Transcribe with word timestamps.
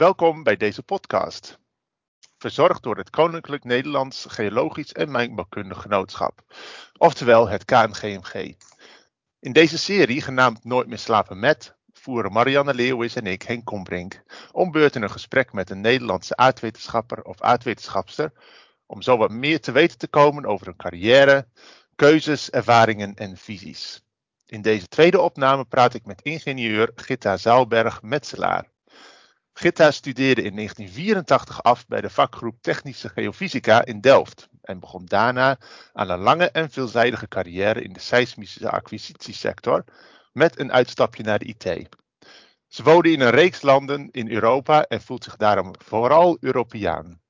Welkom 0.00 0.42
bij 0.42 0.56
deze 0.56 0.82
podcast. 0.82 1.58
Verzorgd 2.38 2.82
door 2.82 2.96
het 2.96 3.10
Koninklijk 3.10 3.64
Nederlands 3.64 4.26
Geologisch 4.28 4.92
en 4.92 5.10
Mijnbouwkundig 5.10 5.82
Genootschap, 5.82 6.40
oftewel 6.96 7.48
het 7.48 7.64
KNGMG. 7.64 8.54
In 9.40 9.52
deze 9.52 9.78
serie, 9.78 10.22
genaamd 10.22 10.64
Nooit 10.64 10.86
meer 10.86 10.98
slapen 10.98 11.38
met, 11.38 11.76
voeren 11.92 12.32
Marianne 12.32 12.74
Leeuwis 12.74 13.14
en 13.14 13.26
ik, 13.26 13.42
Henk 13.42 13.64
Kombrink, 13.64 14.22
om 14.52 14.70
beurten 14.70 15.02
een 15.02 15.10
gesprek 15.10 15.52
met 15.52 15.70
een 15.70 15.80
Nederlandse 15.80 16.36
aardwetenschapper 16.36 17.22
of 17.22 17.40
aardwetenschapster, 17.40 18.32
om 18.86 19.02
zo 19.02 19.16
wat 19.16 19.30
meer 19.30 19.60
te 19.60 19.72
weten 19.72 19.98
te 19.98 20.08
komen 20.08 20.46
over 20.46 20.66
hun 20.66 20.76
carrière, 20.76 21.48
keuzes, 21.94 22.50
ervaringen 22.50 23.14
en 23.14 23.36
visies. 23.36 24.02
In 24.46 24.62
deze 24.62 24.88
tweede 24.88 25.20
opname 25.20 25.64
praat 25.64 25.94
ik 25.94 26.04
met 26.06 26.22
ingenieur 26.22 26.92
Gitta 26.94 27.36
Zaalberg-Metselaar. 27.36 28.69
Gitta 29.60 29.90
studeerde 29.90 30.42
in 30.42 30.54
1984 30.54 31.62
af 31.62 31.86
bij 31.86 32.00
de 32.00 32.10
vakgroep 32.10 32.56
Technische 32.60 33.08
Geofysica 33.08 33.84
in 33.84 34.00
Delft 34.00 34.48
en 34.62 34.80
begon 34.80 35.04
daarna 35.04 35.58
aan 35.92 36.10
een 36.10 36.18
lange 36.18 36.50
en 36.50 36.70
veelzijdige 36.70 37.28
carrière 37.28 37.82
in 37.82 37.92
de 37.92 38.00
seismische 38.00 38.70
acquisitiesector 38.70 39.84
met 40.32 40.58
een 40.58 40.72
uitstapje 40.72 41.22
naar 41.22 41.38
de 41.38 41.44
IT. 41.44 41.88
Ze 42.68 42.82
woonde 42.82 43.10
in 43.10 43.20
een 43.20 43.30
reeks 43.30 43.62
landen 43.62 44.08
in 44.10 44.30
Europa 44.30 44.84
en 44.84 45.02
voelt 45.02 45.24
zich 45.24 45.36
daarom 45.36 45.74
vooral 45.84 46.36
Europeaan. 46.40 47.20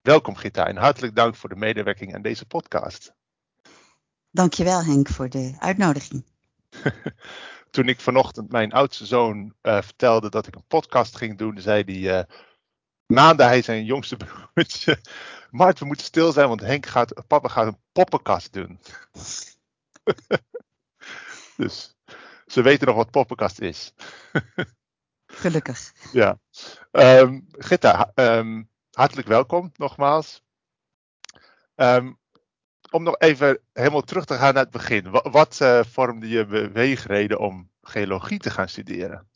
Welkom 0.00 0.36
Gitta 0.36 0.66
en 0.66 0.76
hartelijk 0.76 1.14
dank 1.14 1.34
voor 1.34 1.48
de 1.48 1.56
medewerking 1.56 2.14
aan 2.14 2.22
deze 2.22 2.46
podcast. 2.46 3.12
Dankjewel 4.30 4.84
Henk 4.84 5.08
voor 5.08 5.28
de 5.28 5.56
uitnodiging. 5.58 6.24
Toen 7.76 7.88
ik 7.88 8.00
vanochtend 8.00 8.50
mijn 8.50 8.72
oudste 8.72 9.06
zoon 9.06 9.54
uh, 9.62 9.82
vertelde 9.82 10.30
dat 10.30 10.46
ik 10.46 10.54
een 10.54 10.66
podcast 10.66 11.16
ging 11.16 11.38
doen, 11.38 11.60
zei 11.60 11.82
hij, 11.82 12.18
uh, 12.18 12.24
maande 13.06 13.42
hij 13.42 13.62
zijn 13.62 13.84
jongste 13.84 14.16
broertje, 14.54 15.00
Mart, 15.50 15.78
we 15.78 15.84
moeten 15.84 16.06
stil 16.06 16.32
zijn, 16.32 16.48
want 16.48 16.60
Henk 16.60 16.86
gaat, 16.86 17.26
papa 17.26 17.48
gaat 17.48 17.66
een 17.66 17.80
poppenkast 17.92 18.52
doen. 18.52 18.80
dus 21.56 21.96
ze 22.46 22.62
weten 22.62 22.86
nog 22.86 22.96
wat 22.96 23.10
poppenkast 23.10 23.60
is. 23.60 23.92
Gelukkig. 25.26 25.92
Ja. 26.12 26.38
Um, 26.90 27.46
Gitta, 27.50 28.12
um, 28.14 28.70
hartelijk 28.90 29.28
welkom 29.28 29.72
nogmaals. 29.74 30.42
Um, 31.74 32.18
om 32.90 33.02
nog 33.02 33.18
even 33.18 33.58
helemaal 33.72 34.02
terug 34.02 34.24
te 34.24 34.34
gaan 34.34 34.54
naar 34.54 34.62
het 34.62 34.72
begin. 34.72 35.10
Wat, 35.10 35.28
wat 35.30 35.58
uh, 35.62 35.80
vormde 35.90 36.28
je 36.28 36.46
beweegreden 36.46 37.38
om 37.40 37.70
geologie 37.82 38.38
te 38.38 38.50
gaan 38.50 38.68
studeren? 38.68 39.26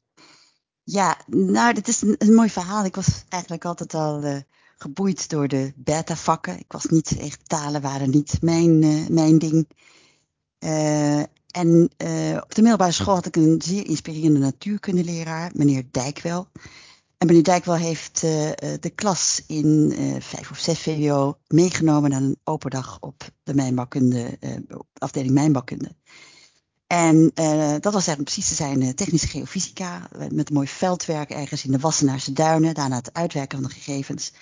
Ja, 0.83 1.17
nou, 1.27 1.75
dit 1.75 1.89
is 1.89 2.03
een, 2.03 2.35
mooi 2.35 2.51
verhaal. 2.51 2.85
Ik 2.85 2.95
was 2.95 3.25
eigenlijk 3.29 3.65
altijd 3.65 3.95
al 3.95 4.25
uh, 4.25 4.37
geboeid 4.77 5.31
door 5.31 5.49
de 5.49 5.73
beta-vakken. 5.77 6.59
Ik 6.59 6.73
was 6.73 6.85
niet 6.85 7.19
echt, 7.19 7.49
talen 7.49 7.81
waren 7.81 8.11
niet 8.11 8.39
mijn, 8.43 8.83
uh, 8.83 9.09
mijn 9.09 9.39
ding. 9.39 9.69
en 11.51 11.91
op 12.43 12.55
de 12.55 12.63
middelbare 12.63 12.93
school 12.93 13.15
had 13.15 13.27
ik 13.27 13.37
een 13.37 13.63
zeer 13.65 13.87
inspirerende 13.87 14.39
natuurkundeleraar, 14.39 15.51
meneer 15.55 15.85
Dijkwel. 15.91 16.49
En 17.21 17.27
meneer 17.27 17.43
Dijkwel 17.43 17.77
heeft 17.77 18.23
uh, 18.25 18.51
de 18.81 18.93
klas 18.95 19.43
in 19.47 19.93
uh, 19.99 20.21
5 20.21 20.51
of 20.51 20.59
6 20.59 20.79
VWO 20.79 21.39
meegenomen 21.47 22.11
naar 22.11 22.21
een 22.21 22.39
open 22.45 22.71
dag 22.71 22.97
op 23.01 23.29
de 23.43 23.55
mijnbouwkunde, 23.55 24.37
uh, 24.41 24.57
afdeling 24.93 25.35
mijnbouwkunde. 25.35 25.97
En 26.87 27.31
dat 27.81 27.93
was 27.93 28.07
eigenlijk 28.07 28.23
precies 28.23 28.49
te 28.49 28.55
zijn 28.55 28.95
technische 28.95 29.27
geofysica, 29.27 30.09
met 30.31 30.49
een 30.49 30.55
mooi 30.55 30.67
veldwerk 30.67 31.31
ergens 31.31 31.65
in 31.65 31.73
de 31.73 31.79
Wassenaarse 31.79 32.33
duinen, 32.33 32.75
daarna 32.75 32.97
het 32.97 33.13
uitwerken 33.13 33.61
van 33.61 33.69
de 33.69 33.75
gegevens. 33.75 34.33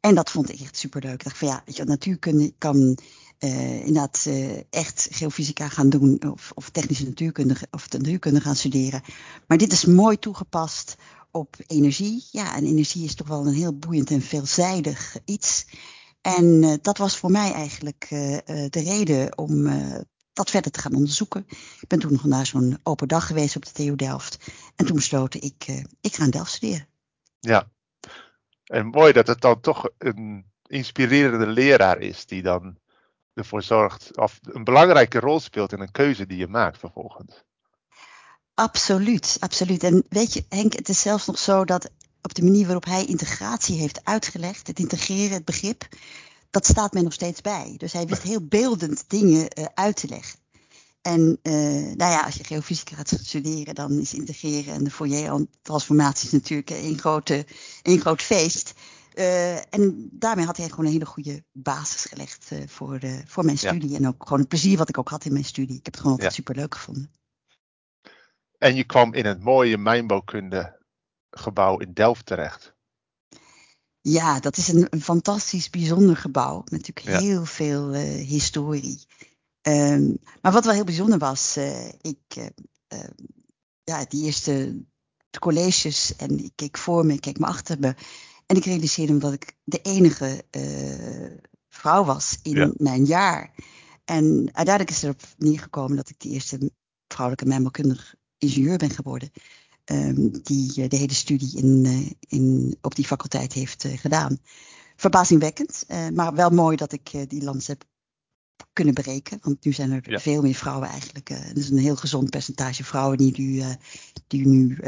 En 0.00 0.14
dat 0.14 0.30
vond 0.30 0.52
ik 0.52 0.60
echt 0.60 0.76
superleuk. 0.76 1.12
Ik 1.12 1.24
dacht 1.24 1.38
van 1.38 1.48
ja, 1.48 1.62
weet 1.64 1.76
je, 1.76 1.84
natuurkunde 1.84 2.54
kan 2.58 2.98
inderdaad 3.38 4.28
echt 4.70 5.08
geofysica 5.10 5.68
gaan 5.68 5.88
doen 5.88 6.22
of, 6.30 6.52
of 6.54 6.70
technische 6.70 7.04
natuurkunde 7.04 7.56
of 7.70 7.90
natuurkunde 7.90 8.40
gaan 8.40 8.56
studeren. 8.56 9.02
Maar 9.46 9.58
dit 9.58 9.72
is 9.72 9.84
mooi 9.84 10.18
toegepast 10.18 10.96
op 11.30 11.56
energie. 11.66 12.24
Ja, 12.30 12.56
en 12.56 12.64
energie 12.64 13.04
is 13.04 13.14
toch 13.14 13.28
wel 13.28 13.46
een 13.46 13.54
heel 13.54 13.78
boeiend 13.78 14.10
en 14.10 14.22
veelzijdig 14.22 15.16
iets. 15.24 15.66
En 16.20 16.44
uh, 16.44 16.74
dat 16.82 16.98
was 16.98 17.16
voor 17.16 17.30
mij 17.30 17.52
eigenlijk 17.52 18.08
uh, 18.10 18.32
uh, 18.32 18.38
de 18.46 18.80
reden 18.80 19.38
om 19.38 19.68
dat 20.32 20.50
verder 20.50 20.70
te 20.70 20.80
gaan 20.80 20.94
onderzoeken. 20.94 21.46
Ik 21.80 21.88
ben 21.88 21.98
toen 21.98 22.12
nog 22.12 22.24
naar 22.24 22.46
zo'n 22.46 22.78
open 22.82 23.08
dag 23.08 23.26
geweest 23.26 23.56
op 23.56 23.64
de 23.64 23.72
TU 23.72 23.96
Delft. 23.96 24.38
En 24.76 24.86
toen 24.86 24.96
besloten 24.96 25.42
ik, 25.42 25.84
ik 26.00 26.14
ga 26.14 26.24
in 26.24 26.30
Delft 26.30 26.52
studeren. 26.52 26.88
Ja, 27.40 27.70
en 28.66 28.86
mooi 28.86 29.12
dat 29.12 29.26
het 29.26 29.40
dan 29.40 29.60
toch 29.60 29.88
een 29.98 30.44
inspirerende 30.66 31.46
leraar 31.46 31.98
is 31.98 32.26
die 32.26 32.42
dan 32.42 32.78
ervoor 33.36 33.62
zorgt, 33.62 34.16
of 34.16 34.38
een 34.42 34.64
belangrijke 34.64 35.18
rol 35.18 35.40
speelt 35.40 35.72
in 35.72 35.80
een 35.80 35.90
keuze 35.90 36.26
die 36.26 36.38
je 36.38 36.46
maakt 36.46 36.78
vervolgens. 36.78 37.44
Absoluut, 38.54 39.36
absoluut. 39.40 39.82
En 39.82 40.04
weet 40.08 40.32
je, 40.32 40.44
Henk, 40.48 40.72
het 40.72 40.88
is 40.88 41.00
zelfs 41.00 41.26
nog 41.26 41.38
zo 41.38 41.64
dat 41.64 41.90
op 42.22 42.34
de 42.34 42.42
manier 42.42 42.64
waarop 42.64 42.84
hij 42.84 43.04
integratie 43.04 43.78
heeft 43.78 44.04
uitgelegd, 44.04 44.66
het 44.66 44.78
integreren, 44.78 45.34
het 45.34 45.44
begrip, 45.44 45.88
dat 46.50 46.66
staat 46.66 46.92
mij 46.92 47.02
nog 47.02 47.12
steeds 47.12 47.40
bij. 47.40 47.74
Dus 47.76 47.92
hij 47.92 48.06
wist 48.06 48.22
heel 48.22 48.46
beeldend 48.46 49.04
dingen 49.06 49.58
uh, 49.58 49.64
uit 49.74 49.96
te 49.96 50.08
leggen. 50.08 50.38
En 51.02 51.38
uh, 51.42 51.52
nou 51.94 52.10
ja, 52.12 52.20
als 52.20 52.34
je 52.34 52.44
geofysica 52.44 52.96
gaat 52.96 53.18
studeren, 53.22 53.74
dan 53.74 53.92
is 53.92 54.14
integreren 54.14 54.74
en 54.74 54.84
de 54.84 54.90
Fourier-transformaties 54.90 56.30
natuurlijk 56.30 56.70
een, 56.70 56.98
grote, 56.98 57.46
een 57.82 58.00
groot 58.00 58.22
feest. 58.22 58.74
Uh, 59.18 59.74
en 59.74 60.08
daarmee 60.12 60.44
had 60.44 60.56
hij 60.56 60.68
gewoon 60.68 60.84
een 60.84 60.92
hele 60.92 61.06
goede 61.06 61.44
basis 61.52 62.04
gelegd 62.04 62.50
voor, 62.66 62.98
de, 62.98 63.22
voor 63.26 63.44
mijn 63.44 63.58
studie. 63.58 63.90
Ja. 63.90 63.96
En 63.96 64.06
ook 64.06 64.22
gewoon 64.22 64.38
het 64.38 64.48
plezier 64.48 64.78
wat 64.78 64.88
ik 64.88 64.98
ook 64.98 65.08
had 65.08 65.24
in 65.24 65.32
mijn 65.32 65.44
studie. 65.44 65.76
Ik 65.76 65.84
heb 65.84 65.94
het 65.94 66.02
gewoon 66.02 66.12
altijd 66.12 66.30
ja. 66.30 66.36
super 66.36 66.54
leuk 66.54 66.74
gevonden. 66.74 67.12
En 68.58 68.74
je 68.74 68.84
kwam 68.84 69.14
in 69.14 69.26
het 69.26 69.42
mooie 69.42 69.78
mijnbouwkundegebouw 69.78 71.78
in 71.78 71.92
Delft 71.92 72.26
terecht. 72.26 72.74
Ja, 74.00 74.40
dat 74.40 74.56
is 74.56 74.68
een, 74.68 74.86
een 74.90 75.02
fantastisch, 75.02 75.70
bijzonder 75.70 76.16
gebouw. 76.16 76.56
Met 76.56 76.70
natuurlijk 76.70 77.08
ja. 77.08 77.18
heel 77.18 77.44
veel 77.44 77.92
historie. 77.92 79.06
Um, 79.62 80.18
maar 80.42 80.52
wat 80.52 80.64
wel 80.64 80.74
heel 80.74 80.84
bijzonder 80.84 81.18
was, 81.18 81.56
ik, 82.00 82.36
uh, 82.36 82.46
ja, 83.84 84.04
die 84.04 84.24
eerste 84.24 84.84
colleges 85.38 86.16
en 86.16 86.44
ik 86.44 86.52
keek 86.54 86.78
voor 86.78 87.06
me, 87.06 87.12
ik 87.12 87.20
keek 87.20 87.38
me 87.38 87.46
achter 87.46 87.78
me. 87.78 87.94
En 88.46 88.56
ik 88.56 88.64
realiseerde 88.64 89.12
me 89.12 89.18
dat 89.18 89.32
ik 89.32 89.56
de 89.64 89.80
enige 89.80 90.44
vrouw 91.68 92.04
was 92.04 92.38
in 92.42 92.56
ja. 92.56 92.72
mijn 92.76 93.04
jaar. 93.04 93.54
En 94.04 94.24
uiteindelijk 94.52 94.90
is 94.90 95.02
erop 95.02 95.22
neergekomen 95.38 95.96
dat 95.96 96.08
ik 96.08 96.20
de 96.20 96.28
eerste 96.28 96.70
vrouwelijke 97.08 97.48
mijnbouwkundige 97.48 98.16
ingenieur 98.38 98.76
ben 98.76 98.90
geworden. 98.90 99.30
Um, 99.92 100.42
die 100.42 100.88
de 100.88 100.96
hele 100.96 101.14
studie 101.14 101.56
in, 101.56 101.84
uh, 101.84 102.10
in, 102.20 102.76
op 102.80 102.94
die 102.94 103.06
faculteit 103.06 103.52
heeft 103.52 103.84
uh, 103.84 103.98
gedaan. 103.98 104.38
Verbazingwekkend, 104.96 105.84
uh, 105.88 106.08
maar 106.08 106.34
wel 106.34 106.50
mooi 106.50 106.76
dat 106.76 106.92
ik 106.92 107.10
die 107.28 107.42
lans 107.42 107.66
heb 107.66 107.84
kunnen 108.72 108.94
bereiken. 108.94 109.38
Want 109.42 109.64
nu 109.64 109.72
zijn 109.72 109.90
er 109.90 110.10
ja. 110.10 110.18
veel 110.18 110.42
meer 110.42 110.54
vrouwen 110.54 110.88
eigenlijk. 110.88 111.28
Het 111.28 111.56
is 111.56 111.70
een 111.70 111.78
heel 111.78 111.96
gezond 111.96 112.30
percentage 112.30 112.84
vrouwen 112.84 113.18
die 113.18 113.40
nu, 113.40 113.62
die 114.26 114.46
nu 114.46 114.78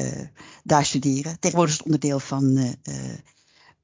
daar 0.65 0.85
studeren. 0.85 1.41
Tegenwoordig 1.41 1.73
is 1.73 1.79
het 1.79 1.87
onderdeel 1.87 2.21
van, 2.21 2.77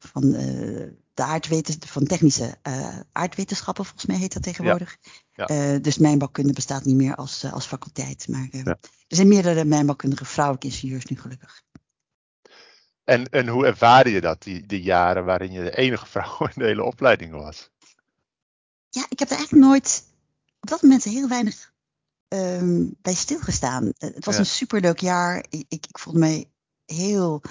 van 0.09 0.31
de 0.31 1.23
aardwetenschappen, 1.23 1.89
van 1.89 2.05
technische 2.05 2.59
uh, 2.69 3.01
aardwetenschappen, 3.13 3.85
volgens 3.85 4.07
mij 4.07 4.17
heet 4.17 4.33
dat 4.33 4.43
tegenwoordig. 4.43 4.97
Ja. 5.33 5.45
Ja. 5.47 5.75
Uh, 5.75 5.83
dus 5.83 5.99
mijnbouwkunde 5.99 6.53
bestaat 6.53 6.85
niet 6.85 6.97
meer 6.97 7.15
als, 7.15 7.45
als 7.45 7.67
faculteit. 7.67 8.29
Maar 8.29 8.49
ja. 8.51 8.65
er 8.65 8.79
zijn 9.09 9.29
meerdere 9.29 9.65
mijnbouwkundige 9.65 10.25
vrouwelijke 10.25 10.67
ingenieurs 10.67 11.05
nu 11.05 11.21
gelukkig. 11.21 11.63
En, 13.05 13.29
en 13.29 13.49
hoe 13.49 13.67
ervaarde 13.67 14.11
je 14.11 14.21
dat, 14.21 14.43
die, 14.43 14.67
die 14.67 14.83
jaren 14.83 15.25
waarin 15.25 15.53
je 15.53 15.63
de 15.63 15.77
enige 15.77 16.07
vrouw 16.07 16.39
in 16.39 16.53
de 16.55 16.65
hele 16.65 16.85
opleiding 16.85 17.33
was? 17.33 17.71
Ja, 18.89 19.07
ik 19.09 19.19
heb 19.19 19.31
er 19.31 19.37
eigenlijk 19.37 19.67
nooit 19.67 20.05
op 20.61 20.69
dat 20.69 20.83
moment 20.83 21.05
heel 21.05 21.29
weinig 21.29 21.73
um, 22.29 22.97
bij 23.03 23.15
stilgestaan. 23.15 23.93
Het 23.99 24.25
was 24.25 24.39
een 24.39 24.47
superleuk 24.47 25.01
jaar. 25.01 25.45
Ik, 25.49 25.65
ik, 25.69 25.87
ik 25.87 25.99
voelde 25.99 26.19
me 26.19 26.49
heel 26.85 27.43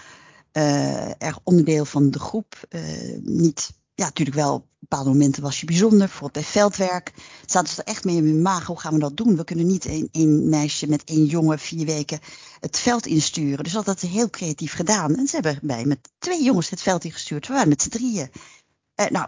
uh, 0.54 1.22
erg 1.22 1.40
onderdeel 1.44 1.86
van 1.86 2.12
de 2.12 2.20
groep. 2.20 2.68
Uh, 2.70 2.82
niet, 3.24 3.72
ja, 3.96 4.06
natuurlijk 4.06 4.38
wel 4.38 4.54
op 4.54 4.66
bepaalde 4.80 5.10
momenten 5.10 5.44
was 5.44 5.60
je 5.60 5.66
bijzonder. 5.66 5.98
Bijvoorbeeld 5.98 6.34
bij 6.34 6.44
veldwerk 6.44 7.14
zaten 7.46 7.74
ze 7.74 7.82
er 7.82 7.88
echt 7.88 8.04
mee 8.04 8.16
in 8.16 8.24
mijn 8.24 8.42
maag. 8.42 8.66
Hoe 8.66 8.80
gaan 8.80 8.94
we 8.94 9.00
dat 9.00 9.18
doen? 9.18 9.36
We 9.36 9.44
kunnen 9.44 9.66
niet 9.66 9.86
een 10.12 10.50
meisje 10.50 10.88
met 10.88 11.04
één 11.04 11.26
jongen 11.26 11.60
vier 11.60 11.86
weken 11.86 12.20
het 12.60 12.80
veld 12.80 13.06
insturen. 13.06 13.64
Dus 13.64 13.74
dat 13.74 13.86
had 13.86 14.00
heel 14.00 14.30
creatief 14.30 14.74
gedaan. 14.74 15.16
En 15.16 15.28
ze 15.28 15.36
hebben 15.36 15.60
mij 15.62 15.86
met 15.86 16.10
twee 16.18 16.44
jongens 16.44 16.70
het 16.70 16.82
veld 16.82 17.04
ingestuurd. 17.04 17.48
We 17.48 17.54
waren 17.54 17.70
met 17.70 17.82
z'n 17.82 17.90
drieën. 17.90 18.30
nou, 19.10 19.28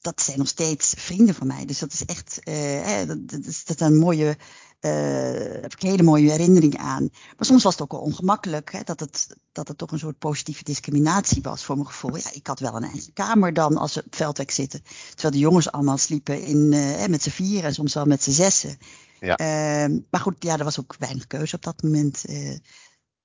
dat 0.00 0.22
zijn 0.22 0.38
nog 0.38 0.48
steeds 0.48 0.94
vrienden 0.96 1.34
van 1.34 1.46
mij. 1.46 1.64
Dus 1.64 1.78
dat 1.78 1.92
is 1.92 2.04
echt 2.04 2.40
hè, 2.42 3.06
dat, 3.06 3.28
dat, 3.28 3.46
is, 3.46 3.64
dat 3.64 3.80
een 3.80 3.98
mooie 3.98 4.26
uh, 4.26 4.34
heb 4.80 5.72
ik 5.72 5.82
een 5.82 5.88
hele 5.88 6.02
mooie 6.02 6.30
herinnering 6.30 6.76
aan. 6.76 7.08
Maar 7.36 7.46
soms 7.46 7.62
was 7.62 7.72
het 7.72 7.82
ook 7.82 7.92
wel 7.92 8.00
ongemakkelijk, 8.00 8.72
hè, 8.72 8.80
dat, 8.84 9.00
het, 9.00 9.36
dat 9.52 9.68
het 9.68 9.78
toch 9.78 9.90
een 9.90 9.98
soort 9.98 10.18
positieve 10.18 10.64
discriminatie 10.64 11.42
was 11.42 11.64
voor 11.64 11.74
mijn 11.74 11.86
gevoel. 11.86 12.16
Ja, 12.16 12.32
ik 12.32 12.46
had 12.46 12.60
wel 12.60 12.76
een 12.76 12.82
eigen 12.82 13.12
kamer 13.12 13.52
dan 13.52 13.76
als 13.76 13.94
we 13.94 14.02
op 14.06 14.16
Veldweg 14.16 14.52
zitten. 14.52 14.82
Terwijl 15.10 15.32
de 15.32 15.38
jongens 15.38 15.72
allemaal 15.72 15.98
sliepen 15.98 16.42
in, 16.42 16.72
uh, 16.72 17.06
met 17.06 17.22
z'n 17.22 17.30
vier 17.30 17.64
en 17.64 17.74
soms 17.74 17.94
wel 17.94 18.04
met 18.04 18.22
z'n 18.22 18.30
zessen. 18.30 18.78
Ja. 19.20 19.38
Uh, 19.38 19.98
maar 20.10 20.20
goed, 20.20 20.36
ja, 20.38 20.58
er 20.58 20.64
was 20.64 20.80
ook 20.80 20.96
weinig 20.98 21.26
keuze 21.26 21.56
op 21.56 21.62
dat 21.62 21.82
moment. 21.82 22.24
Uh, 22.28 22.56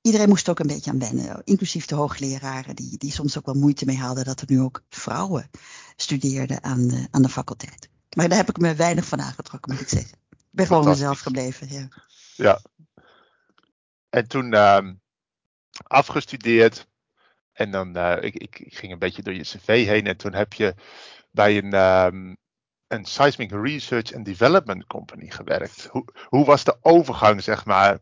iedereen 0.01 0.29
moest 0.29 0.45
er 0.45 0.51
ook 0.51 0.59
een 0.59 0.67
beetje 0.67 0.91
aan 0.91 0.99
wennen, 0.99 1.41
inclusief 1.43 1.85
de 1.85 1.95
hoogleraren, 1.95 2.75
die, 2.75 2.97
die 2.97 3.11
soms 3.11 3.37
ook 3.37 3.45
wel 3.45 3.55
moeite 3.55 3.85
mee 3.85 3.97
hadden 3.97 4.25
dat 4.25 4.41
er 4.41 4.47
nu 4.49 4.61
ook 4.61 4.83
vrouwen 4.89 5.49
studeerden 5.95 6.63
aan 6.63 6.87
de, 6.87 7.07
aan 7.11 7.21
de 7.21 7.29
faculteit. 7.29 7.89
Maar 8.15 8.29
daar 8.29 8.37
heb 8.37 8.49
ik 8.49 8.57
me 8.57 8.75
weinig 8.75 9.05
van 9.05 9.21
aangetrokken, 9.21 9.71
moet 9.71 9.81
ik 9.81 9.89
zeggen 9.89 10.17
ben 10.55 10.65
gewoon 10.65 10.85
mezelf 10.85 11.19
gebleven. 11.19 11.67
Ja. 11.69 11.87
ja. 12.35 12.61
En 14.09 14.27
toen 14.27 14.53
uh, 14.53 14.89
afgestudeerd. 15.83 16.87
En 17.51 17.71
dan, 17.71 17.97
uh, 17.97 18.15
ik, 18.19 18.35
ik, 18.35 18.59
ik, 18.59 18.75
ging 18.75 18.91
een 18.91 18.99
beetje 18.99 19.21
door 19.21 19.33
je 19.33 19.41
cv 19.41 19.85
heen. 19.85 20.07
En 20.07 20.17
toen 20.17 20.33
heb 20.33 20.53
je 20.53 20.75
bij 21.31 21.57
een, 21.57 21.73
um, 21.73 22.37
een 22.87 23.05
Seismic 23.05 23.51
Research 23.51 24.13
and 24.13 24.25
Development 24.25 24.87
Company 24.87 25.29
gewerkt. 25.29 25.85
Hoe, 25.91 26.05
hoe 26.25 26.45
was 26.45 26.63
de 26.63 26.77
overgang, 26.81 27.43
zeg 27.43 27.65
maar, 27.65 27.99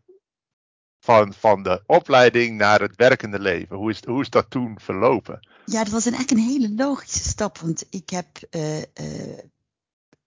van, 0.99 1.33
van 1.33 1.63
de 1.63 1.83
opleiding 1.85 2.57
naar 2.57 2.81
het 2.81 2.95
werkende 2.95 3.39
leven? 3.39 3.75
Hoe 3.75 3.89
is, 3.89 4.05
hoe 4.05 4.21
is 4.21 4.29
dat 4.29 4.49
toen 4.49 4.79
verlopen? 4.79 5.47
Ja, 5.65 5.83
dat 5.83 5.93
was 5.93 6.05
eigenlijk 6.05 6.31
een 6.31 6.51
hele 6.51 6.73
logische 6.75 7.23
stap. 7.29 7.57
Want 7.57 7.85
ik 7.89 8.09
heb 8.09 8.27
uh, 8.51 8.77
uh, 8.77 9.39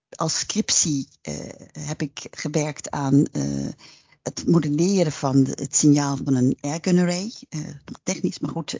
als 0.09 0.39
scriptie 0.39 1.07
uh, 1.21 1.35
heb 1.71 2.01
ik 2.01 2.27
gewerkt 2.31 2.91
aan 2.91 3.25
uh, 3.31 3.67
het 4.23 4.47
modelleren 4.47 5.11
van 5.11 5.47
het 5.49 5.75
signaal 5.75 6.17
van 6.23 6.35
een 6.35 6.57
airgun 6.61 6.99
array. 6.99 7.31
Uh, 7.49 7.67
technisch, 8.03 8.39
maar 8.39 8.51
goed. 8.51 8.75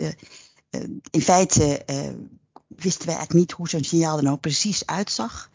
in 1.11 1.21
feite 1.21 1.85
wisten 2.67 3.05
wij 3.05 3.15
eigenlijk 3.15 3.33
niet 3.33 3.51
hoe 3.51 3.69
zo'n 3.69 3.83
signaal 3.83 4.17
er 4.17 4.23
nou 4.23 4.37
precies 4.37 4.85
uitzag. 4.85 5.49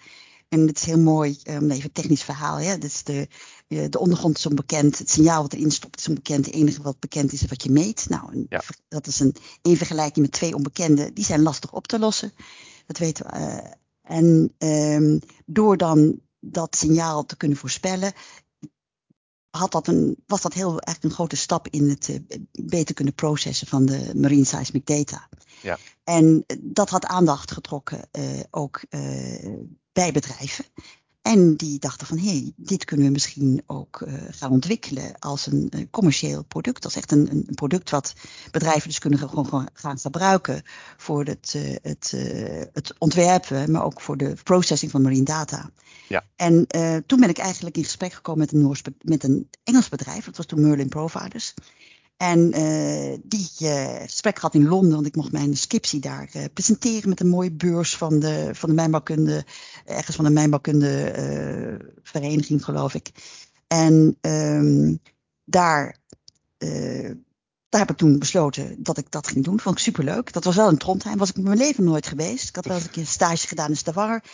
En 0.48 0.66
het 0.66 0.76
is 0.78 0.84
heel 0.84 0.98
mooi, 0.98 1.38
um, 1.44 1.70
even 1.70 1.84
een 1.84 1.92
technisch 1.92 2.22
verhaal. 2.22 2.56
Hè? 2.56 2.78
Dus 2.78 3.04
de, 3.04 3.28
de 3.66 3.98
ondergrond 3.98 4.38
is 4.38 4.46
onbekend, 4.46 4.98
het 4.98 5.10
signaal 5.10 5.42
wat 5.42 5.52
erin 5.52 5.70
stopt 5.70 5.98
is 5.98 6.08
onbekend. 6.08 6.46
Het 6.46 6.54
enige 6.54 6.82
wat 6.82 7.00
bekend 7.00 7.32
is, 7.32 7.42
is 7.42 7.48
wat 7.48 7.62
je 7.62 7.70
meet. 7.70 8.08
Nou, 8.08 8.46
ja. 8.48 8.62
dat 8.88 9.06
is 9.06 9.20
een, 9.20 9.34
een 9.62 9.76
vergelijking 9.76 10.24
met 10.24 10.34
twee 10.34 10.54
onbekenden. 10.54 11.14
Die 11.14 11.24
zijn 11.24 11.42
lastig 11.42 11.72
op 11.72 11.86
te 11.86 11.98
lossen. 11.98 12.32
Dat 12.86 12.98
weten 12.98 13.26
we 13.26 13.38
uh, 13.38 13.72
en 14.12 14.54
um, 14.58 15.20
door 15.46 15.76
dan 15.76 16.20
dat 16.40 16.76
signaal 16.76 17.26
te 17.26 17.36
kunnen 17.36 17.58
voorspellen, 17.58 18.12
had 19.50 19.72
dat 19.72 19.86
een, 19.86 20.16
was 20.26 20.40
dat 20.40 20.52
heel 20.52 20.68
eigenlijk 20.68 21.02
een 21.02 21.10
grote 21.10 21.36
stap 21.36 21.68
in 21.68 21.88
het 21.88 22.08
uh, 22.08 22.18
beter 22.52 22.94
kunnen 22.94 23.14
processen 23.14 23.66
van 23.66 23.86
de 23.86 24.10
marine 24.14 24.44
seismic 24.44 24.86
data. 24.86 25.28
Ja. 25.62 25.78
En 26.04 26.44
dat 26.60 26.90
had 26.90 27.04
aandacht 27.04 27.50
getrokken 27.50 28.08
uh, 28.12 28.40
ook 28.50 28.84
uh, 28.90 29.56
bij 29.92 30.12
bedrijven. 30.12 30.64
En 31.22 31.56
die 31.56 31.78
dachten 31.78 32.06
van, 32.06 32.18
hé, 32.18 32.28
hey, 32.28 32.52
dit 32.56 32.84
kunnen 32.84 33.06
we 33.06 33.12
misschien 33.12 33.62
ook 33.66 34.00
uh, 34.00 34.14
gaan 34.30 34.50
ontwikkelen 34.50 35.18
als 35.18 35.46
een 35.46 35.72
uh, 35.74 35.86
commercieel 35.90 36.44
product. 36.44 36.84
Als 36.84 36.96
echt 36.96 37.12
een, 37.12 37.30
een, 37.30 37.54
product 37.54 37.90
wat 37.90 38.14
bedrijven 38.50 38.88
dus 38.88 38.98
kunnen 38.98 39.18
gewoon 39.18 39.68
gaan 39.72 39.98
gebruiken 39.98 40.62
voor 40.96 41.24
het, 41.24 41.52
uh, 41.56 41.76
het, 41.82 42.14
het 42.72 42.94
ontwerpen, 42.98 43.70
maar 43.70 43.84
ook 43.84 44.00
voor 44.00 44.16
de 44.16 44.34
processing 44.42 44.90
van 44.90 45.02
marine 45.02 45.24
data. 45.24 45.70
Ja. 46.08 46.24
En 46.36 46.66
toen 47.06 47.20
ben 47.20 47.28
ik 47.28 47.38
eigenlijk 47.38 47.76
in 47.76 47.84
gesprek 47.84 48.12
gekomen 48.12 48.40
met 48.40 48.52
een, 48.52 48.60
Noors, 48.60 48.82
met 49.00 49.24
een 49.24 49.48
Engels 49.64 49.88
bedrijf, 49.88 50.24
dat 50.24 50.36
was 50.36 50.46
toen 50.46 50.60
Merlin 50.60 50.88
Providers. 50.88 51.54
En 52.22 52.58
uh, 52.58 53.18
die 53.22 53.50
uh, 53.58 53.94
gesprek 54.00 54.38
had 54.38 54.54
in 54.54 54.68
Londen, 54.68 54.92
want 54.92 55.06
ik 55.06 55.16
mocht 55.16 55.32
mijn 55.32 55.56
scriptie 55.56 56.00
daar 56.00 56.30
uh, 56.36 56.44
presenteren 56.52 57.08
met 57.08 57.20
een 57.20 57.28
mooie 57.28 57.52
beurs 57.52 57.96
van 57.96 58.18
de, 58.18 58.50
van 58.52 58.68
de 58.68 58.74
mijnbouwkunde, 58.74 59.44
ergens 59.84 60.16
van 60.16 60.24
de 60.24 60.30
mijnbouwkunde 60.30 61.12
vereniging 62.02 62.64
geloof 62.64 62.94
ik. 62.94 63.10
En 63.66 64.16
um, 64.20 65.00
daar, 65.44 65.96
daar 67.68 67.80
heb 67.80 67.90
ik 67.90 67.96
toen 67.96 68.18
besloten 68.18 68.82
dat 68.82 68.98
ik 68.98 69.10
dat 69.10 69.26
ging 69.26 69.44
doen. 69.44 69.60
Vond 69.60 69.76
ik 69.76 69.82
superleuk. 69.82 70.32
Dat 70.32 70.44
was 70.44 70.56
wel 70.56 70.70
in 70.70 70.78
Trondheim, 70.78 71.18
was 71.18 71.30
ik 71.30 71.36
in 71.36 71.42
mijn 71.42 71.56
leven 71.56 71.84
nooit 71.84 72.06
geweest. 72.06 72.48
Ik 72.48 72.56
had 72.56 72.66
wel 72.66 72.76
eens 72.76 72.84
een 72.84 72.90
keer 72.90 73.02
een 73.02 73.08
stage 73.08 73.46
gedaan 73.46 73.68
in 73.68 73.76
Stavanger. 73.76 74.24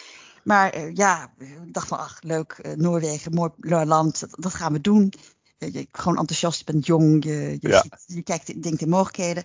Maar 0.45 0.93
ja, 0.93 1.33
ik 1.39 1.73
dacht 1.73 1.89
van 1.89 1.99
ach 1.99 2.19
leuk, 2.23 2.75
Noorwegen, 2.77 3.35
mooi 3.35 3.85
land, 3.85 4.27
dat 4.31 4.55
gaan 4.55 4.73
we 4.73 4.81
doen 4.81 5.13
je, 5.59 5.89
gewoon 5.93 6.19
enthousiast, 6.19 6.59
je 6.59 6.65
bent 6.65 6.87
jong, 6.87 7.25
je, 7.25 7.57
je, 7.61 7.91
je 8.07 8.23
kijkt, 8.23 8.63
denkt 8.63 8.81
in 8.81 8.89
mogelijkheden. 8.89 9.45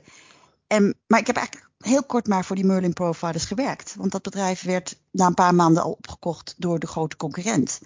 En, 0.68 0.95
maar 1.07 1.19
ik 1.19 1.27
heb 1.27 1.36
eigenlijk 1.36 1.69
heel 1.77 2.04
kort 2.04 2.27
maar 2.27 2.45
voor 2.45 2.56
die 2.56 2.65
Merlin 2.65 2.94
Providers 2.94 3.45
gewerkt. 3.45 3.95
Want 3.95 4.12
dat 4.12 4.21
bedrijf 4.21 4.62
werd 4.62 5.00
na 5.12 5.25
een 5.25 5.33
paar 5.33 5.56
maanden 5.56 5.83
al 5.83 5.92
opgekocht 5.92 6.56
door 6.57 6.80
de 6.80 6.88
grote 6.88 7.15
concurrent. 7.15 7.80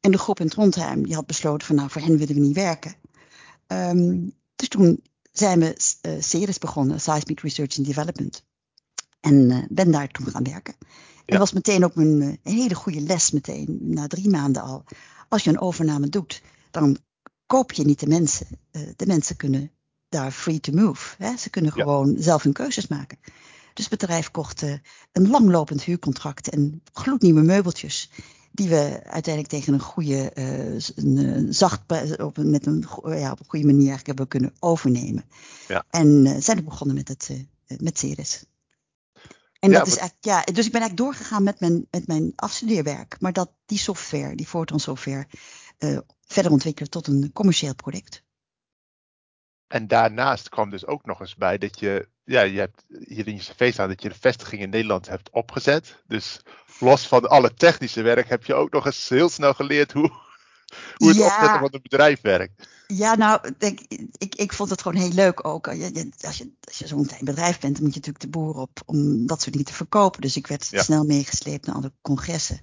En 0.00 0.10
de 0.10 0.18
groep 0.18 0.40
in 0.40 0.48
Trondheim 0.48 1.04
die 1.04 1.14
had 1.14 1.26
besloten 1.26 1.66
van 1.66 1.76
nou 1.76 1.90
voor 1.90 2.00
hen 2.02 2.18
willen 2.18 2.34
we 2.34 2.40
niet 2.40 2.54
werken. 2.54 2.94
Um, 3.66 4.34
dus 4.56 4.68
toen 4.68 5.02
zijn 5.32 5.60
we 5.60 5.96
uh, 6.02 6.22
Ceres 6.22 6.58
begonnen, 6.58 7.00
Seismic 7.00 7.40
Research 7.40 7.76
and 7.78 7.86
Development. 7.86 8.44
En 9.20 9.34
uh, 9.34 9.64
ben 9.68 9.90
daar 9.90 10.08
toen 10.08 10.26
gaan 10.26 10.42
werken. 10.42 10.74
En 11.24 11.38
dat 11.38 11.38
was 11.38 11.52
meteen 11.52 11.84
ook 11.84 11.96
een, 11.96 12.38
een 12.42 12.52
hele 12.52 12.74
goede 12.74 13.00
les 13.00 13.30
meteen, 13.30 13.78
na 13.80 14.06
drie 14.06 14.28
maanden 14.28 14.62
al. 14.62 14.84
Als 15.28 15.44
je 15.44 15.50
een 15.50 15.60
overname 15.60 16.08
doet, 16.08 16.42
dan 16.70 16.98
koop 17.52 17.72
je 17.72 17.84
niet 17.84 18.00
de 18.00 18.06
mensen. 18.06 18.46
Uh, 18.72 18.82
de 18.96 19.06
mensen 19.06 19.36
kunnen 19.36 19.70
daar 20.08 20.30
free 20.30 20.60
to 20.60 20.72
move. 20.72 21.14
Hè? 21.18 21.36
Ze 21.36 21.50
kunnen 21.50 21.72
gewoon 21.72 22.16
zelf 22.18 22.42
hun 22.42 22.52
keuzes 22.52 22.86
maken. 22.86 23.18
Dus 23.74 23.88
het 23.88 23.98
bedrijf 23.98 24.30
kocht 24.30 24.62
uh, 24.62 24.74
een 25.12 25.28
langlopend 25.28 25.82
huurcontract 25.82 26.48
en 26.48 26.82
gloednieuwe 26.92 27.42
meubeltjes. 27.42 28.10
Die 28.52 28.68
we 28.68 29.00
uiteindelijk 29.04 29.54
tegen 29.54 29.72
een 29.72 29.80
goede, 29.80 30.32
uh, 30.34 30.80
een, 30.94 31.16
een 31.16 31.54
zacht, 31.54 31.80
op, 32.20 32.36
met 32.36 32.66
een, 32.66 32.86
ja, 33.04 33.30
op 33.30 33.40
een 33.40 33.46
goede 33.48 33.66
manier 33.66 33.88
eigenlijk 33.88 34.06
hebben 34.06 34.28
kunnen 34.28 34.52
overnemen. 34.58 35.24
Ja. 35.68 35.84
En 35.90 36.42
zijn 36.42 36.56
we 36.56 36.62
begonnen 36.62 36.96
met 36.96 37.08
het 37.08 37.46
met 37.78 37.98
Ceres. 37.98 38.44
En 39.58 39.70
ja, 39.70 39.78
dat 39.78 39.86
is 39.86 39.96
eigenlijk, 39.96 40.24
ja, 40.24 40.52
dus 40.52 40.66
ik 40.66 40.72
ben 40.72 40.80
eigenlijk 40.80 40.96
doorgegaan 40.96 41.42
met 41.42 41.60
mijn, 41.60 41.86
met 41.90 42.06
mijn 42.06 42.32
afstudeerwerk. 42.36 43.16
Maar 43.20 43.32
dat 43.32 43.50
die 43.66 43.78
software, 43.78 44.34
die 44.34 44.46
Fortran 44.46 44.80
software, 44.80 45.26
uh, 45.78 45.98
verder 46.32 46.52
ontwikkelen 46.52 46.90
tot 46.90 47.06
een 47.06 47.30
commercieel 47.32 47.74
product. 47.74 48.22
En 49.66 49.86
daarnaast 49.86 50.48
kwam 50.48 50.70
dus 50.70 50.86
ook 50.86 51.04
nog 51.04 51.20
eens 51.20 51.36
bij 51.36 51.58
dat 51.58 51.78
je, 51.78 52.08
ja, 52.24 52.40
je 52.40 52.58
hebt 52.58 52.84
hier 52.88 53.26
in 53.26 53.34
je 53.34 53.40
cv 53.40 53.72
staan 53.72 53.88
dat 53.88 54.02
je 54.02 54.08
de 54.08 54.14
vestiging 54.20 54.62
in 54.62 54.70
Nederland 54.70 55.08
hebt 55.08 55.30
opgezet. 55.30 56.02
Dus 56.06 56.40
los 56.78 57.06
van 57.08 57.28
alle 57.28 57.54
technische 57.54 58.02
werk 58.02 58.28
heb 58.28 58.44
je 58.44 58.54
ook 58.54 58.72
nog 58.72 58.86
eens 58.86 59.08
heel 59.08 59.28
snel 59.28 59.54
geleerd 59.54 59.92
hoe, 59.92 60.10
hoe 60.96 61.08
het 61.08 61.16
ja. 61.16 61.24
opzetten 61.24 61.58
van 61.58 61.68
een 61.70 61.82
bedrijf 61.82 62.20
werkt. 62.20 62.68
Ja, 62.86 63.14
nou, 63.14 63.52
denk, 63.58 63.80
ik, 64.18 64.34
ik 64.34 64.52
vond 64.52 64.70
het 64.70 64.82
gewoon 64.82 65.02
heel 65.02 65.12
leuk 65.12 65.46
ook. 65.46 65.68
Als 65.68 65.76
je, 65.76 66.12
als 66.20 66.38
je, 66.38 66.52
als 66.60 66.78
je 66.78 66.86
zo'n 66.86 67.06
klein 67.06 67.24
bedrijf 67.24 67.60
bent, 67.60 67.74
dan 67.74 67.84
moet 67.84 67.94
je 67.94 68.00
natuurlijk 68.00 68.24
de 68.24 68.38
boer 68.38 68.54
op 68.54 68.80
om 68.86 69.26
dat 69.26 69.40
soort 69.40 69.52
dingen 69.52 69.66
te 69.66 69.72
verkopen. 69.72 70.20
Dus 70.20 70.36
ik 70.36 70.46
werd 70.46 70.68
ja. 70.70 70.82
snel 70.82 71.04
meegesleept 71.04 71.66
naar 71.66 71.74
alle 71.74 71.92
congressen. 72.02 72.62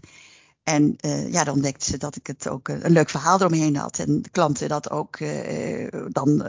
En 0.69 0.95
uh, 1.05 1.31
ja, 1.31 1.43
dan 1.43 1.53
ontdekten 1.53 1.91
ze 1.91 1.97
dat 1.97 2.15
ik 2.15 2.27
het 2.27 2.47
ook 2.47 2.69
uh, 2.69 2.83
een 2.83 2.91
leuk 2.91 3.09
verhaal 3.09 3.39
eromheen 3.39 3.75
had. 3.75 3.99
En 3.99 4.21
de 4.21 4.29
klanten 4.29 4.69
dat 4.69 4.89
ook 4.89 5.19
uh, 5.19 5.87
dan 6.07 6.43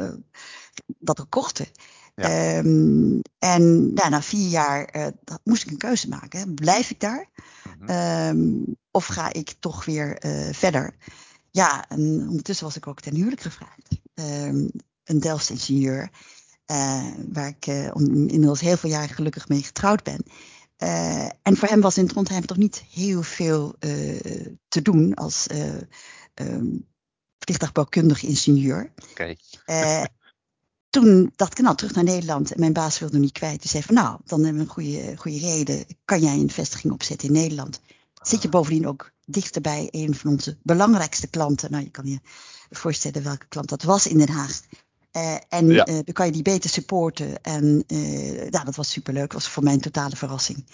dat 0.98 1.20
ook 1.20 1.30
kochten. 1.30 1.66
Ja. 2.14 2.58
Um, 2.58 3.20
en 3.38 3.92
ja, 3.94 4.08
na 4.08 4.22
vier 4.22 4.48
jaar 4.48 5.12
moest 5.44 5.62
ik 5.62 5.70
een 5.70 5.78
keuze 5.78 6.08
maken. 6.08 6.54
Blijf 6.54 6.90
ik 6.90 7.00
daar? 7.00 7.28
Mm 7.78 7.86
-hmm. 7.86 8.38
um, 8.38 8.76
of 8.90 9.06
ga 9.06 9.32
ik 9.32 9.54
toch 9.58 9.84
weer 9.84 10.16
verder? 10.52 10.94
Ja, 11.50 11.88
en 11.88 12.00
ondertussen 12.28 12.66
was 12.66 12.76
ik 12.76 12.86
ook 12.86 13.00
ten 13.00 13.14
huwelijk 13.14 13.40
gevraagd. 13.40 13.88
Um, 14.14 14.70
een 15.04 15.20
Delft 15.20 15.50
ingenieur. 15.50 16.10
waar 17.32 17.48
ik 17.48 17.66
inmiddels 17.66 18.60
heel 18.60 18.76
veel 18.76 18.90
jaren 18.90 19.14
gelukkig 19.14 19.48
mee 19.48 19.62
getrouwd 19.62 20.02
ben. 20.02 20.24
Uh, 20.82 21.24
en 21.42 21.56
voor 21.56 21.68
hem 21.68 21.80
was 21.80 21.98
in 21.98 22.06
Trondheim 22.06 22.46
toch 22.46 22.56
niet 22.56 22.84
heel 22.90 23.22
veel 23.22 23.74
uh, 23.80 24.20
te 24.68 24.82
doen 24.82 25.14
als 25.14 25.46
uh, 25.52 25.74
um, 26.34 26.86
vliegtuigbouwkundig 27.38 28.22
ingenieur. 28.22 28.92
Okay. 29.10 29.38
toen 30.90 31.32
dacht 31.36 31.58
ik, 31.58 31.64
nou, 31.64 31.76
terug 31.76 31.94
naar 31.94 32.04
Nederland. 32.04 32.52
En 32.52 32.60
mijn 32.60 32.72
baas 32.72 32.98
wilde 32.98 33.18
niet 33.18 33.32
kwijt. 33.32 33.62
Dus 33.62 33.70
zei 33.70 33.82
van, 33.82 33.94
nou, 33.94 34.18
dan 34.24 34.44
hebben 34.44 34.62
we 34.62 34.68
een 34.68 34.74
goede, 34.74 35.16
goede 35.16 35.38
reden. 35.38 35.84
Kan 36.04 36.20
jij 36.20 36.34
een 36.34 36.50
vestiging 36.50 36.92
opzetten 36.92 37.28
in 37.28 37.34
Nederland? 37.34 37.80
Zit 38.22 38.42
je 38.42 38.48
bovendien 38.48 38.86
ook 38.86 39.12
dichter 39.24 39.60
bij 39.60 39.88
een 39.90 40.14
van 40.14 40.30
onze 40.30 40.58
belangrijkste 40.62 41.26
klanten. 41.26 41.70
Nou, 41.70 41.84
je 41.84 41.90
kan 41.90 42.06
je 42.06 42.20
voorstellen 42.70 43.22
welke 43.22 43.48
klant 43.48 43.68
dat 43.68 43.82
was 43.82 44.06
in 44.06 44.18
Den 44.18 44.28
Haag. 44.28 44.60
Uh, 45.12 45.34
en 45.48 45.66
ja. 45.66 45.88
uh, 45.88 45.94
dan 45.94 46.12
kan 46.12 46.26
je 46.26 46.32
die 46.32 46.42
beter 46.42 46.70
supporten. 46.70 47.42
En 47.42 47.84
uh, 47.86 48.48
ja, 48.50 48.64
dat 48.64 48.76
was 48.76 48.90
superleuk. 48.90 49.30
Dat 49.30 49.42
was 49.42 49.48
voor 49.48 49.62
mij 49.62 49.72
een 49.72 49.80
totale 49.80 50.16
verrassing. 50.16 50.64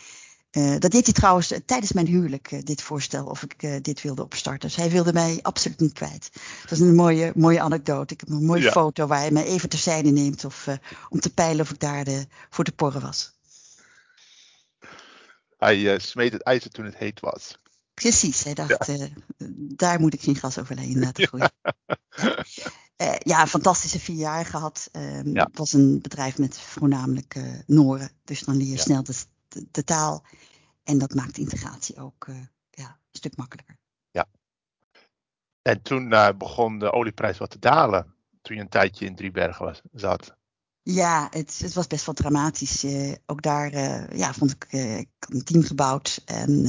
Dat 0.78 0.90
deed 0.90 1.04
hij 1.04 1.14
trouwens 1.14 1.52
tijdens 1.66 1.92
mijn 1.92 2.06
huwelijk, 2.06 2.66
dit 2.66 2.82
voorstel, 2.82 3.26
of 3.26 3.42
ik 3.42 3.84
dit 3.84 4.02
wilde 4.02 4.22
opstarten. 4.22 4.68
Dus 4.68 4.76
hij 4.76 4.90
wilde 4.90 5.12
mij 5.12 5.38
absoluut 5.42 5.80
niet 5.80 5.92
kwijt. 5.92 6.30
Dat 6.62 6.70
is 6.70 6.80
een 6.80 6.94
mooie, 6.94 7.32
mooie 7.34 7.60
anekdote. 7.60 8.14
Ik 8.14 8.20
heb 8.20 8.28
een 8.28 8.44
mooie 8.44 8.70
foto 8.70 9.06
waar 9.06 9.18
hij 9.18 9.30
mij 9.30 9.44
even 9.44 9.68
terzijde 9.68 10.10
neemt 10.10 10.44
of, 10.44 10.68
om 11.08 11.20
te 11.20 11.32
peilen 11.32 11.60
of 11.60 11.70
ik 11.70 11.80
daar 11.80 12.04
de, 12.04 12.26
voor 12.50 12.64
te 12.64 12.72
porren 12.72 13.00
was. 13.00 13.32
Hij 15.58 15.98
smeet 15.98 16.32
het 16.32 16.42
ijzer 16.42 16.70
toen 16.70 16.84
het 16.84 16.96
heet 16.96 17.20
was. 17.20 17.58
Precies, 17.94 18.42
hij 18.42 18.54
dacht, 18.54 18.86
ja. 18.86 19.08
daar 19.76 20.00
moet 20.00 20.14
ik 20.14 20.22
geen 20.22 20.36
gas 20.36 20.58
overheen 20.58 20.98
laten 20.98 21.26
groeien. 21.26 21.52
Ja. 22.96 23.06
Uh, 23.06 23.14
ja, 23.18 23.46
fantastische 23.46 24.00
vier 24.00 24.16
jaar 24.16 24.44
gehad. 24.44 24.88
Um, 24.92 25.34
ja. 25.34 25.44
Het 25.44 25.58
was 25.58 25.72
een 25.72 26.00
bedrijf 26.00 26.38
met 26.38 26.58
voornamelijk 26.58 27.34
uh, 27.34 27.58
Noren. 27.66 28.10
Dus 28.24 28.40
dan 28.40 28.56
leer 28.56 28.66
je 28.66 28.72
ja. 28.72 28.80
snel 28.80 29.02
de, 29.02 29.14
de, 29.48 29.66
de, 29.70 29.84
taal. 29.84 30.24
En 30.84 30.98
dat 30.98 31.14
maakt 31.14 31.38
integratie 31.38 32.00
ook 32.00 32.26
uh, 32.26 32.36
ja, 32.70 32.86
een 32.88 33.18
stuk 33.18 33.36
makkelijker. 33.36 33.76
Ja. 34.10 34.26
En 35.62 35.82
toen 35.82 36.08
begon 36.38 36.78
de 36.78 36.92
olieprijs 36.92 37.38
wat 37.38 37.50
te 37.50 37.58
dalen. 37.58 38.14
Toen 38.42 38.56
je 38.56 38.62
een 38.62 38.68
tijdje 38.68 39.06
in 39.06 39.14
Driebergen 39.14 39.64
was, 39.64 39.80
zat. 39.92 40.36
Ja, 40.82 41.26
het, 41.30 41.58
het 41.58 41.74
was 41.74 41.86
best 41.86 42.06
wel 42.06 42.14
dramatisch. 42.14 42.86
ook 43.26 43.42
daar 43.42 43.70
ja, 44.16 44.32
vond 44.32 44.50
ik, 44.50 44.66
ik 44.72 45.08
een 45.18 45.44
team 45.44 45.62
gebouwd. 45.62 46.22
En 46.24 46.66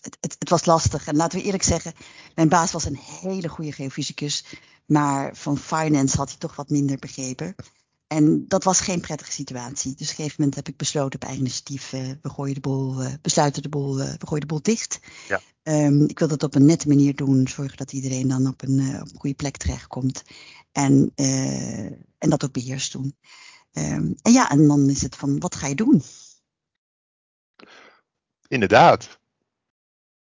het, 0.00 0.16
het, 0.20 0.36
het, 0.38 0.48
was 0.48 0.64
lastig. 0.64 1.06
En 1.06 1.16
laten 1.16 1.38
we 1.38 1.44
eerlijk 1.44 1.62
zeggen, 1.62 1.92
mijn 2.34 2.48
baas 2.48 2.72
was 2.72 2.84
een 2.84 2.98
hele 2.98 3.48
goede 3.48 3.72
geofysicus. 3.72 4.44
Maar 4.90 5.36
van 5.36 5.58
finance 5.58 6.16
had 6.16 6.28
hij 6.28 6.38
toch 6.38 6.56
wat 6.56 6.70
minder 6.70 6.98
begrepen. 6.98 7.54
En 8.06 8.48
dat 8.48 8.64
was 8.64 8.80
geen 8.80 9.00
prettige 9.00 9.32
situatie. 9.32 9.94
Dus 9.94 10.06
op 10.06 10.08
een 10.08 10.14
gegeven 10.14 10.34
moment 10.38 10.54
heb 10.54 10.68
ik 10.68 10.76
besloten 10.76 11.20
op 11.20 11.26
eigen 11.26 11.40
initiatief, 11.40 11.92
uh, 11.92 12.10
we 12.22 12.30
gooien 12.30 12.54
de 12.54 12.60
boel, 12.60 13.02
uh, 13.02 13.12
besluiten 13.22 13.62
de 13.62 13.68
boel, 13.68 14.00
uh, 14.00 14.12
we 14.18 14.26
gooien 14.26 14.40
de 14.40 14.46
boel 14.46 14.62
dicht. 14.62 15.00
Ja. 15.28 15.40
Um, 15.62 16.02
ik 16.08 16.18
wil 16.18 16.28
dat 16.28 16.42
op 16.42 16.54
een 16.54 16.64
nette 16.64 16.88
manier 16.88 17.16
doen, 17.16 17.48
zorgen 17.48 17.76
dat 17.76 17.92
iedereen 17.92 18.28
dan 18.28 18.46
op 18.46 18.62
een, 18.62 19.00
op 19.00 19.10
een 19.12 19.18
goede 19.18 19.36
plek 19.36 19.56
terechtkomt. 19.56 20.22
En, 20.72 21.12
en 22.18 22.30
dat 22.30 22.44
ook 22.44 22.52
beheerst 22.52 22.92
doen. 22.92 23.16
Um, 23.72 24.14
en 24.22 24.32
ja, 24.32 24.50
en 24.50 24.68
dan 24.68 24.88
is 24.88 25.02
het 25.02 25.16
van, 25.16 25.38
wat 25.38 25.54
ga 25.54 25.66
je 25.66 25.74
doen? 25.74 26.02
Inderdaad. 28.48 29.20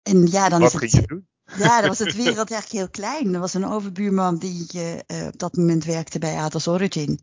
En 0.03 0.27
ja, 0.27 0.49
dan 0.49 0.61
wat 0.61 0.83
is 0.83 0.93
het, 0.93 1.01
je 1.01 1.07
doen? 1.07 1.29
Ja, 1.59 1.81
dan 1.81 1.89
was 1.89 1.99
het 1.99 2.15
wereld 2.15 2.51
eigenlijk 2.51 2.71
heel 2.71 2.89
klein. 2.89 3.35
Er 3.35 3.41
was 3.41 3.55
een 3.55 3.67
overbuurman 3.67 4.39
die 4.39 4.67
uh, 4.75 5.27
op 5.27 5.39
dat 5.39 5.57
moment 5.57 5.85
werkte 5.85 6.19
bij 6.19 6.37
Atos 6.37 6.69
Origin. 6.69 7.21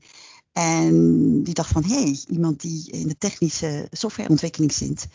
En 0.52 1.44
die 1.44 1.54
dacht 1.54 1.72
van, 1.72 1.84
hé, 1.84 2.04
hey, 2.04 2.20
iemand 2.28 2.62
die 2.62 2.92
in 2.92 3.08
de 3.08 3.18
technische 3.18 3.88
softwareontwikkeling 3.92 4.74
zit, 4.74 5.08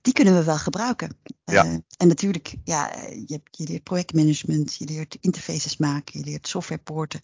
die 0.00 0.12
kunnen 0.12 0.34
we 0.34 0.44
wel 0.44 0.58
gebruiken. 0.58 1.16
Ja. 1.44 1.66
Uh, 1.66 1.72
en 1.96 2.08
natuurlijk, 2.08 2.56
ja, 2.64 2.92
je, 3.26 3.40
je, 3.50 3.66
leert 3.66 3.82
projectmanagement, 3.82 4.74
je 4.74 4.84
leert 4.84 5.16
interfaces 5.20 5.76
maken, 5.76 6.18
je 6.18 6.24
leert 6.24 6.48
softwarepoorten. 6.48 7.22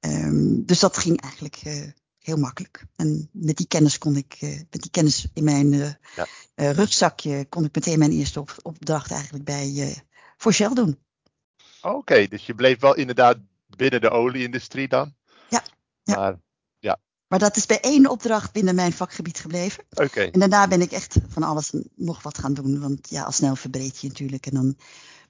Um, 0.00 0.66
dus 0.66 0.78
dat 0.78 0.96
ging 0.96 1.20
eigenlijk 1.20 1.62
uh, 1.66 1.82
heel 2.18 2.36
makkelijk. 2.36 2.86
En 2.96 3.28
met 3.32 3.56
die 3.56 3.66
kennis 3.66 3.98
kon 3.98 4.16
ik, 4.16 4.38
met 4.40 4.82
die 4.82 4.90
kennis 4.90 5.28
in 5.34 5.44
mijn 5.44 5.98
ja. 6.16 6.26
rugzakje, 6.54 7.46
kon 7.48 7.64
ik 7.64 7.74
meteen 7.74 7.98
mijn 7.98 8.12
eerste 8.12 8.40
op, 8.40 8.56
opdracht 8.62 9.10
eigenlijk 9.10 9.44
bij 9.44 10.02
voor 10.40 10.52
Shell 10.52 10.74
doen. 10.74 10.98
Oké, 11.82 11.94
okay, 11.94 12.28
dus 12.28 12.46
je 12.46 12.54
bleef 12.54 12.80
wel 12.80 12.94
inderdaad 12.94 13.36
binnen 13.76 14.00
de 14.00 14.10
olieindustrie 14.10 14.88
dan? 14.88 15.14
Ja. 15.48 15.62
ja. 16.02 16.14
Maar, 16.14 16.36
ja. 16.78 16.98
maar 17.26 17.38
dat 17.38 17.56
is 17.56 17.66
bij 17.66 17.80
één 17.80 18.10
opdracht 18.10 18.52
binnen 18.52 18.74
mijn 18.74 18.92
vakgebied 18.92 19.38
gebleven. 19.38 19.84
Oké. 19.90 20.04
Okay. 20.04 20.30
En 20.30 20.40
daarna 20.40 20.68
ben 20.68 20.80
ik 20.80 20.92
echt 20.92 21.16
van 21.28 21.42
alles 21.42 21.72
nog 21.94 22.22
wat 22.22 22.38
gaan 22.38 22.54
doen. 22.54 22.80
Want 22.80 23.10
ja, 23.10 23.22
al 23.22 23.32
snel 23.32 23.56
verbreed 23.56 24.00
je 24.00 24.08
natuurlijk. 24.08 24.46
En 24.46 24.54
dan 24.54 24.76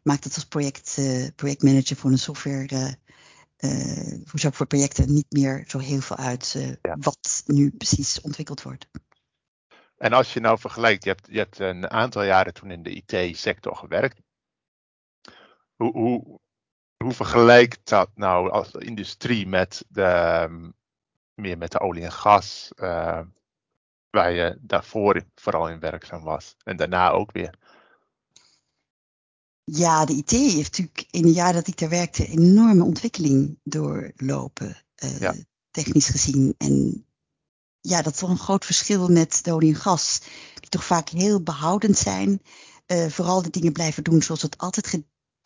maakt 0.03 0.25
het 0.25 0.35
als 0.35 0.45
project, 0.45 0.97
uh, 0.99 1.29
projectmanager 1.37 1.97
voor 1.97 2.11
een 2.11 2.19
software. 2.19 2.69
Uh, 2.73 2.93
uh, 3.73 4.51
voor 4.53 4.67
projecten 4.67 5.15
niet 5.15 5.31
meer 5.31 5.65
zo 5.69 5.79
heel 5.79 6.01
veel 6.01 6.17
uit 6.17 6.57
ja. 6.83 6.97
wat 7.01 7.43
nu 7.47 7.71
precies 7.71 8.21
ontwikkeld 8.21 8.63
wordt. 8.63 8.89
En 9.97 10.13
als 10.13 10.33
je 10.33 10.41
nou 10.41 10.59
vergelijkt, 10.59 11.05
je 11.05 11.11
hebt, 11.11 11.27
je 11.31 11.39
hebt 11.39 11.59
een 11.59 11.91
aantal 11.91 12.23
jaren 12.23 12.55
toen 12.55 12.71
in 12.71 12.83
de 12.83 12.91
IT-sector 12.91 13.77
gewerkt. 13.77 14.21
Hoe, 15.81 15.93
hoe, 15.93 16.41
hoe 16.97 17.13
vergelijkt 17.13 17.89
dat 17.89 18.11
nou 18.15 18.51
als 18.51 18.71
industrie 18.71 19.47
met 19.47 19.85
de, 19.89 20.41
um, 20.43 20.75
meer 21.35 21.59
met 21.59 21.73
de 21.73 21.81
olie 21.81 22.03
en 22.03 22.13
gas, 22.13 22.73
uh, 22.77 23.21
waar 24.11 24.33
je 24.33 24.59
daarvoor 24.61 25.23
vooral 25.35 25.69
in 25.69 25.81
werkzaam 25.81 26.23
was 26.23 26.57
en 26.65 26.77
daarna 26.77 27.11
ook 27.11 27.33
weer? 27.33 27.59
Ja, 29.65 30.05
de 30.05 30.13
IT 30.13 30.31
heeft 30.31 30.79
natuurlijk 30.79 31.07
in 31.11 31.23
de 31.23 31.33
jaren 31.33 31.55
dat 31.55 31.67
ik 31.67 31.79
daar 31.79 31.89
werkte 31.89 32.27
een 32.27 32.39
enorme 32.39 32.85
ontwikkeling 32.85 33.59
doorlopen, 33.63 34.77
uh, 35.05 35.21
ja. 35.21 35.35
technisch 35.71 36.09
gezien. 36.09 36.55
En 36.59 37.07
ja, 37.81 38.03
dat 38.03 38.13
is 38.13 38.19
toch 38.19 38.31
een 38.31 38.39
groot 38.39 38.65
verschil 38.65 39.09
met 39.09 39.45
de 39.45 39.53
olie 39.53 39.75
en 39.75 39.81
gas, 39.81 40.21
die 40.55 40.69
toch 40.69 40.85
vaak 40.85 41.09
heel 41.09 41.43
behoudend 41.43 41.99
zijn. 41.99 42.43
Uh, 42.87 43.07
vooral 43.07 43.43
de 43.43 43.51
dingen 43.51 43.73
blijven 43.73 44.05
doen 44.05 44.23
zoals 44.23 44.43
het 44.43 44.59
altijd 44.59 44.87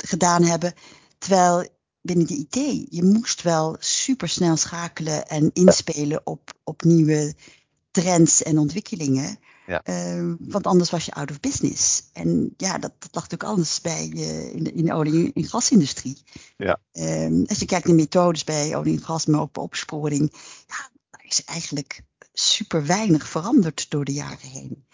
gedaan 0.07 0.43
hebben. 0.43 0.75
Terwijl 1.19 1.69
binnen 2.01 2.27
de 2.27 2.47
IT, 2.49 2.87
je 2.91 3.03
moest 3.03 3.43
wel 3.43 3.77
super 3.79 4.29
snel 4.29 4.57
schakelen 4.57 5.27
en 5.29 5.51
inspelen 5.53 6.21
op, 6.25 6.53
op 6.65 6.83
nieuwe 6.83 7.35
trends 7.91 8.43
en 8.43 8.59
ontwikkelingen. 8.59 9.39
Ja. 9.67 9.83
Uh, 9.85 10.35
want 10.39 10.67
anders 10.67 10.91
was 10.91 11.05
je 11.05 11.15
out 11.15 11.31
of 11.31 11.41
business. 11.41 12.03
En 12.13 12.55
ja, 12.57 12.79
dat, 12.79 12.93
dat 12.99 13.15
lag 13.15 13.23
natuurlijk 13.23 13.51
anders 13.51 13.81
bij 13.81 14.11
uh, 14.15 14.55
in, 14.55 14.65
de, 14.65 14.73
in 14.73 14.85
de 14.85 14.93
olie- 14.93 15.33
en 15.33 15.45
gasindustrie. 15.45 16.23
Ja. 16.57 16.81
Um, 16.93 17.45
als 17.47 17.59
je 17.59 17.67
kijkt 17.67 17.87
naar 17.87 17.97
methodes 17.97 18.45
bij 18.45 18.77
olie 18.77 18.97
en 18.97 19.05
gas, 19.05 19.27
maar 19.27 19.41
op 19.41 19.59
opsporing, 19.59 20.33
ja, 20.67 20.91
daar 21.11 21.25
is 21.29 21.45
eigenlijk 21.45 22.03
super 22.33 22.87
weinig 22.87 23.29
veranderd 23.29 23.91
door 23.91 24.05
de 24.05 24.13
jaren 24.13 24.49
heen. 24.49 24.87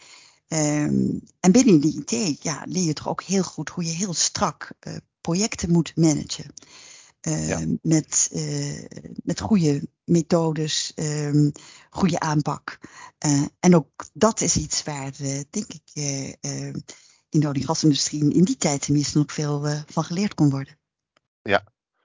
Um, 0.53 1.23
en 1.41 1.53
binnen 1.53 1.81
die 1.81 2.05
IT 2.05 2.43
ja, 2.43 2.63
leer 2.65 2.85
je 2.85 2.93
toch 2.93 3.09
ook 3.09 3.23
heel 3.23 3.43
goed 3.43 3.69
hoe 3.69 3.85
je 3.85 3.91
heel 3.91 4.15
strak 4.15 4.73
uh, 4.81 4.97
projecten 5.21 5.71
moet 5.71 5.97
managen. 5.97 6.53
Uh, 7.29 7.49
ja. 7.49 7.61
met, 7.83 8.31
uh, 8.33 8.85
met 9.25 9.41
goede 9.41 9.89
methodes, 10.05 10.93
um, 10.97 11.53
goede 11.91 12.21
aanpak. 12.21 12.79
en 13.61 13.75
ook 13.75 14.05
dat 14.13 14.41
is 14.41 14.57
iets 14.57 14.83
waar, 14.83 15.13
denk 15.51 15.67
ik, 15.73 15.91
in 17.29 17.41
de 17.41 17.49
olie- 17.49 17.65
gasindustrie 17.65 18.35
in 18.35 18.45
die 18.45 18.57
tijd 18.57 18.83
tenminste 18.83 19.19
nog 19.19 19.33
veel 19.33 19.67
van 19.87 20.05
geleerd 20.05 20.35
kon 20.35 20.51
worden. 20.51 20.79
Ja, 21.43 21.65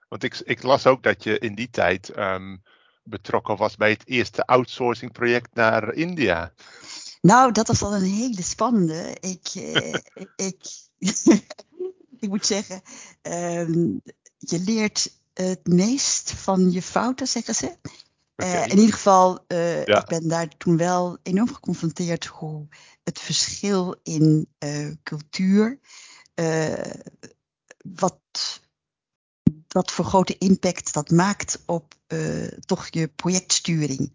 want 0.10 0.24
ik, 0.24 0.40
ik 0.40 0.64
las 0.64 0.86
ook 0.86 1.04
dat 1.04 1.24
je 1.24 1.40
in 1.40 1.56
die 1.56 1.70
tijd 1.70 2.18
um, 2.18 2.62
betrokken 3.04 3.58
was 3.58 3.76
bij 3.76 3.90
het 3.90 4.08
eerste 4.08 4.46
outsourcing 4.46 5.12
project 5.12 5.56
naar 5.56 5.94
India. 5.94 6.54
Nou, 7.26 7.52
dat 7.52 7.68
was 7.68 7.82
al 7.82 7.96
een 7.96 8.04
hele 8.04 8.42
spannende. 8.42 9.18
Ik, 9.20 9.48
eh, 9.54 9.94
ik, 10.36 10.60
ik 12.18 12.30
moet 12.30 12.46
zeggen, 12.46 12.82
um, 13.22 14.02
je 14.38 14.60
leert 14.60 15.20
het 15.34 15.68
meest 15.68 16.32
van 16.32 16.72
je 16.72 16.82
fouten, 16.82 17.28
zeggen 17.28 17.56
ze. 17.56 17.78
Okay. 18.36 18.56
Uh, 18.56 18.68
in 18.68 18.78
ieder 18.78 18.94
geval, 18.94 19.44
uh, 19.48 19.86
ja. 19.86 20.02
ik 20.02 20.06
ben 20.06 20.28
daar 20.28 20.48
toen 20.58 20.78
wel 20.78 21.18
enorm 21.24 21.54
geconfronteerd 21.54 22.26
hoe 22.26 22.68
het 23.04 23.20
verschil 23.20 23.96
in 24.04 24.48
cultuur, 25.04 25.80
wat, 27.78 28.20
wat 29.68 29.92
voor 29.92 30.06
grote 30.06 30.38
impact 30.38 30.94
dat 30.94 31.10
maakt 31.10 31.64
op 31.66 31.96
toch 32.60 32.88
je 32.90 33.08
projectsturing. 33.08 34.12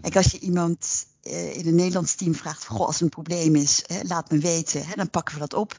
Kijk, 0.00 0.16
als 0.16 0.32
je 0.32 0.38
iemand 0.38 1.06
in 1.28 1.66
een 1.66 1.74
Nederlands 1.74 2.14
team 2.14 2.34
vraagt: 2.34 2.66
Goh, 2.66 2.86
als 2.86 2.96
er 2.96 3.02
een 3.02 3.08
probleem 3.08 3.56
is, 3.56 3.82
hè, 3.86 4.00
laat 4.02 4.30
me 4.30 4.38
weten, 4.38 4.86
hè, 4.86 4.94
dan 4.94 5.10
pakken 5.10 5.34
we 5.34 5.40
dat 5.40 5.54
op. 5.54 5.78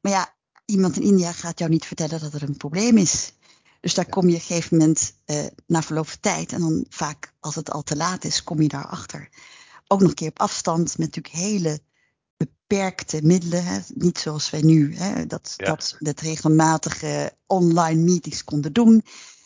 Maar 0.00 0.12
ja, 0.12 0.34
iemand 0.64 0.96
in 0.96 1.02
India 1.02 1.32
gaat 1.32 1.58
jou 1.58 1.70
niet 1.70 1.86
vertellen 1.86 2.20
dat 2.20 2.32
er 2.32 2.42
een 2.42 2.56
probleem 2.56 2.96
is. 2.96 3.32
Dus 3.80 3.94
daar 3.94 4.08
kom 4.08 4.28
je 4.28 4.34
op 4.34 4.40
een 4.40 4.46
gegeven 4.46 4.76
moment 4.76 5.14
uh, 5.26 5.44
na 5.66 5.82
verloop 5.82 6.08
van 6.08 6.20
tijd, 6.20 6.52
en 6.52 6.60
dan 6.60 6.84
vaak 6.88 7.32
als 7.40 7.54
het 7.54 7.70
al 7.70 7.82
te 7.82 7.96
laat 7.96 8.24
is, 8.24 8.44
kom 8.44 8.62
je 8.62 8.68
daarachter. 8.68 9.28
Ook 9.86 10.00
nog 10.00 10.08
een 10.08 10.14
keer 10.14 10.28
op 10.28 10.38
afstand 10.38 10.98
met 10.98 10.98
natuurlijk 10.98 11.34
hele 11.34 11.80
beperkte 12.36 13.20
middelen. 13.22 13.64
Hè. 13.64 13.78
Niet 13.94 14.18
zoals 14.18 14.50
wij 14.50 14.62
nu 14.62 14.96
hè, 14.96 15.26
dat, 15.26 15.54
ja. 15.56 15.64
dat 15.64 15.96
met 15.98 16.20
regelmatige 16.20 17.36
online 17.46 18.02
meetings 18.02 18.44
konden 18.44 18.72
doen. 18.72 19.04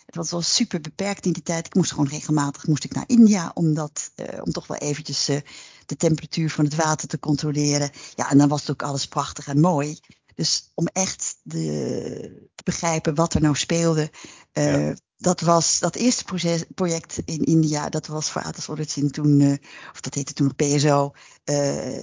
Het 0.09 0.17
was 0.17 0.31
wel 0.31 0.43
super 0.43 0.81
beperkt 0.81 1.27
in 1.27 1.33
die 1.33 1.43
tijd. 1.43 1.67
Ik 1.67 1.75
moest 1.75 1.91
gewoon 1.91 2.09
regelmatig 2.09 2.67
moest 2.67 2.85
ik 2.85 2.95
naar 2.95 3.05
India 3.07 3.50
om, 3.55 3.75
dat, 3.75 4.11
uh, 4.17 4.27
om 4.43 4.53
toch 4.53 4.67
wel 4.67 4.77
eventjes 4.77 5.29
uh, 5.29 5.41
de 5.87 5.97
temperatuur 5.97 6.50
van 6.50 6.65
het 6.65 6.75
water 6.75 7.09
te 7.09 7.19
controleren. 7.19 7.91
Ja, 8.15 8.31
en 8.31 8.38
dan 8.38 8.49
was 8.49 8.61
het 8.61 8.71
ook 8.71 8.83
alles 8.83 9.09
prachtig 9.09 9.47
en 9.47 9.61
mooi. 9.61 9.99
Dus 10.35 10.71
om 10.75 10.87
echt 10.87 11.37
de, 11.43 12.49
te 12.55 12.62
begrijpen 12.65 13.15
wat 13.15 13.35
er 13.35 13.41
nou 13.41 13.57
speelde. 13.57 14.11
Uh, 14.53 14.88
ja. 14.88 14.97
Dat 15.17 15.41
was 15.41 15.79
dat 15.79 15.95
eerste 15.95 16.25
proces, 16.25 16.65
project 16.75 17.19
in 17.25 17.45
India. 17.45 17.88
Dat 17.88 18.07
was 18.07 18.31
voor 18.31 18.43
Atos 18.43 18.69
Origin 18.69 19.11
toen, 19.11 19.59
of 19.93 20.00
dat 20.00 20.15
heette 20.15 20.33
toen 20.33 20.47
nog 20.47 20.57
PSO. 20.57 21.12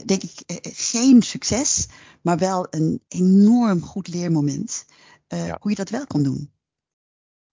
denk 0.05 0.23
ik, 0.23 0.61
geen 0.73 1.21
succes, 1.21 1.87
maar 2.21 2.37
wel 2.37 2.67
een 2.69 3.01
enorm 3.07 3.81
goed 3.81 4.07
leermoment. 4.07 4.85
Hoe 5.59 5.69
je 5.69 5.75
dat 5.75 5.89
wel 5.89 6.07
kan 6.07 6.23
doen. 6.23 6.54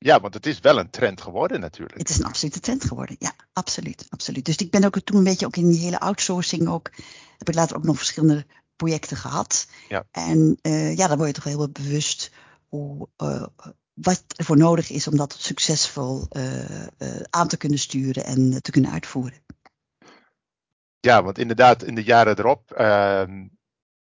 Ja, 0.02 0.20
want 0.20 0.34
het 0.34 0.46
is 0.46 0.60
wel 0.60 0.78
een 0.78 0.90
trend 0.90 1.20
geworden 1.20 1.60
natuurlijk. 1.60 1.98
Het 1.98 2.08
is 2.08 2.18
een 2.18 2.24
absolute 2.24 2.60
trend 2.60 2.84
geworden, 2.84 3.16
ja, 3.18 3.32
absoluut. 3.52 4.06
absoluut. 4.08 4.44
Dus 4.44 4.56
ik 4.56 4.70
ben 4.70 4.84
ook 4.84 5.00
toen 5.00 5.16
een 5.16 5.24
beetje 5.24 5.46
ook 5.46 5.56
in 5.56 5.68
die 5.68 5.80
hele 5.80 6.00
outsourcing 6.00 6.68
ook, 6.68 6.90
heb 7.38 7.48
ik 7.48 7.54
later 7.54 7.76
ook 7.76 7.84
nog 7.84 7.96
verschillende 7.96 8.46
projecten 8.76 9.16
gehad. 9.16 9.66
Ja. 9.88 10.04
En 10.10 10.58
uh, 10.62 10.96
ja, 10.96 11.06
dan 11.06 11.16
word 11.16 11.28
je 11.28 11.34
toch 11.34 11.44
heel 11.44 11.68
bewust 11.68 12.30
hoe, 12.68 13.08
uh, 13.22 13.46
wat 13.92 14.24
ervoor 14.36 14.56
nodig 14.56 14.90
is 14.90 15.08
om 15.08 15.16
dat 15.16 15.36
succesvol 15.38 16.26
uh, 16.30 16.64
aan 17.30 17.48
te 17.48 17.56
kunnen 17.56 17.78
sturen 17.78 18.24
en 18.24 18.62
te 18.62 18.70
kunnen 18.70 18.90
uitvoeren. 18.90 19.42
Ja, 21.00 21.22
want 21.22 21.38
inderdaad, 21.38 21.82
in 21.82 21.94
de 21.94 22.02
jaren 22.02 22.38
erop 22.38 22.72
ehm, 22.72 23.46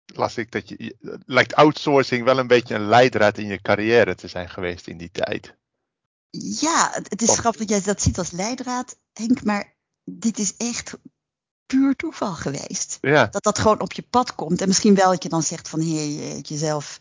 las 0.06 0.38
ik 0.38 0.52
dat 0.52 0.70
je, 0.70 0.96
lijkt 1.26 1.56
outsourcing 1.56 2.24
wel 2.24 2.38
een 2.38 2.48
beetje 2.48 2.76
een 2.76 2.88
leidraad 2.88 3.38
in 3.38 3.48
je 3.48 3.62
carrière 3.62 4.16
te 4.16 4.28
zijn 4.28 4.50
geweest 4.50 4.88
in 4.88 4.98
die 4.98 5.12
tijd. 5.12 5.56
Ja, 6.40 6.90
het 6.94 7.22
is 7.22 7.30
oh. 7.30 7.38
grappig 7.38 7.60
dat 7.60 7.70
jij 7.70 7.82
dat 7.82 8.02
ziet 8.02 8.18
als 8.18 8.32
leidraad, 8.32 8.98
Henk, 9.14 9.44
maar 9.44 9.74
dit 10.04 10.40
is 10.40 10.58
echt 10.58 10.98
puur 11.66 11.96
toeval 11.96 12.34
geweest. 12.34 12.98
Ja. 13.02 13.26
Dat 13.26 13.44
dat 13.44 13.60
gewoon 13.60 13.82
op 13.82 13.94
je 13.94 14.02
pad 14.10 14.36
komt. 14.36 14.62
En 14.62 14.68
misschien 14.68 14.96
wel 14.96 15.10
dat 15.10 15.24
je 15.24 15.30
dan 15.30 15.44
zegt 15.44 15.70
van 15.70 15.80
hé, 15.80 16.16
hey, 16.16 16.40
jezelf 16.40 17.00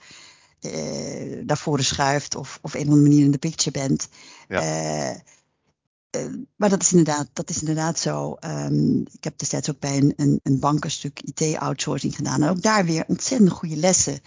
uh, 0.61 1.45
naar 1.45 1.59
voren 1.59 1.85
schuift 1.85 2.35
of, 2.35 2.59
of 2.63 2.75
een 2.75 2.81
of 2.81 2.87
andere 2.87 3.09
manier 3.09 3.25
in 3.25 3.31
de 3.31 3.39
picture 3.39 3.71
bent. 3.71 4.09
Ja. 4.49 4.63
Uh, 4.63 5.17
uh, 6.17 6.35
maar 6.57 6.69
dat 6.69 6.83
is 6.83 6.91
inderdaad, 6.91 7.29
dat 7.33 7.51
is 7.51 7.61
inderdaad 7.61 7.99
zo. 7.99 8.37
Um, 8.45 9.07
ik 9.13 9.25
heb 9.25 9.39
destijds 9.39 9.71
ook 9.71 9.79
bij 9.79 9.97
een, 9.97 10.13
een, 10.17 10.41
een 10.43 10.59
bank 10.59 10.85
een 10.85 10.91
stuk 10.91 11.21
IT-outsourcing 11.21 12.17
gedaan. 12.17 12.43
En 12.43 12.49
ook 12.49 12.63
daar 12.63 12.85
weer 12.85 13.05
ontzettend 13.07 13.51
goede 13.51 13.77
lessen 13.77 14.21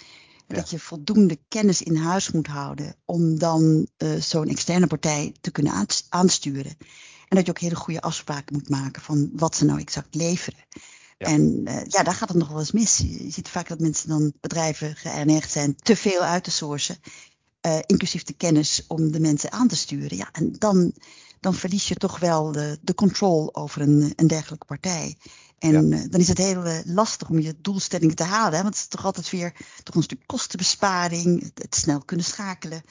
dat 0.47 0.69
je 0.69 0.79
voldoende 0.79 1.39
kennis 1.47 1.81
in 1.81 1.95
huis 1.95 2.31
moet 2.31 2.47
houden 2.47 2.95
om 3.05 3.39
dan 3.39 3.87
uh, 3.97 4.21
zo'n 4.21 4.47
externe 4.47 4.87
partij 4.87 5.35
te 5.41 5.51
kunnen 5.51 5.87
aansturen. 6.09 6.75
En 7.27 7.37
dat 7.37 7.45
je 7.45 7.51
ook 7.51 7.59
hele 7.59 7.75
goede 7.75 8.01
afspraken 8.01 8.55
moet 8.55 8.69
maken 8.69 9.01
van 9.01 9.29
wat 9.33 9.55
ze 9.55 9.65
nou 9.65 9.79
exact 9.79 10.15
leveren. 10.15 10.65
Ja. 11.17 11.27
En 11.27 11.61
uh, 11.67 11.85
ja, 11.87 12.03
daar 12.03 12.13
gaat 12.13 12.29
het 12.29 12.37
nog 12.37 12.47
wel 12.47 12.59
eens 12.59 12.71
mis. 12.71 12.97
Je 12.97 13.31
ziet 13.31 13.49
vaak 13.49 13.67
dat 13.67 13.79
mensen 13.79 14.09
dan 14.09 14.33
bedrijven 14.41 14.95
geëigneerd 14.95 15.51
zijn 15.51 15.75
te 15.75 15.95
veel 15.95 16.21
uit 16.21 16.43
te 16.43 16.51
sourcen. 16.51 16.97
Uh, 17.65 17.77
inclusief 17.85 18.23
de 18.23 18.33
kennis 18.33 18.83
om 18.87 19.11
de 19.11 19.19
mensen 19.19 19.51
aan 19.51 19.67
te 19.67 19.75
sturen. 19.75 20.17
Ja, 20.17 20.29
en 20.31 20.55
dan, 20.57 20.93
dan 21.39 21.53
verlies 21.53 21.87
je 21.87 21.95
toch 21.95 22.19
wel 22.19 22.51
de, 22.51 22.77
de 22.81 22.95
controle 22.95 23.53
over 23.53 23.81
een, 23.81 24.13
een 24.15 24.27
dergelijke 24.27 24.65
partij. 24.65 25.17
En 25.63 25.89
ja. 25.89 25.97
Eh, 25.97 26.09
dan 26.09 26.19
is 26.19 26.27
het 26.27 26.37
heel 26.37 26.65
uh, 26.65 26.79
lastig 26.85 27.29
om 27.29 27.39
je 27.39 27.55
doelstellingen 27.61 28.15
te 28.15 28.23
halen. 28.23 28.57
Hè? 28.57 28.61
Want 28.61 28.73
het 28.73 28.83
is 28.83 28.87
toch 28.87 29.05
altijd 29.05 29.29
weer 29.29 29.53
toch 29.83 29.95
een 29.95 30.03
stuk 30.03 30.23
kostenbesparing, 30.25 31.51
het, 31.53 31.75
snel 31.75 31.99
kunnen 31.99 32.25
schakelen. 32.25 32.83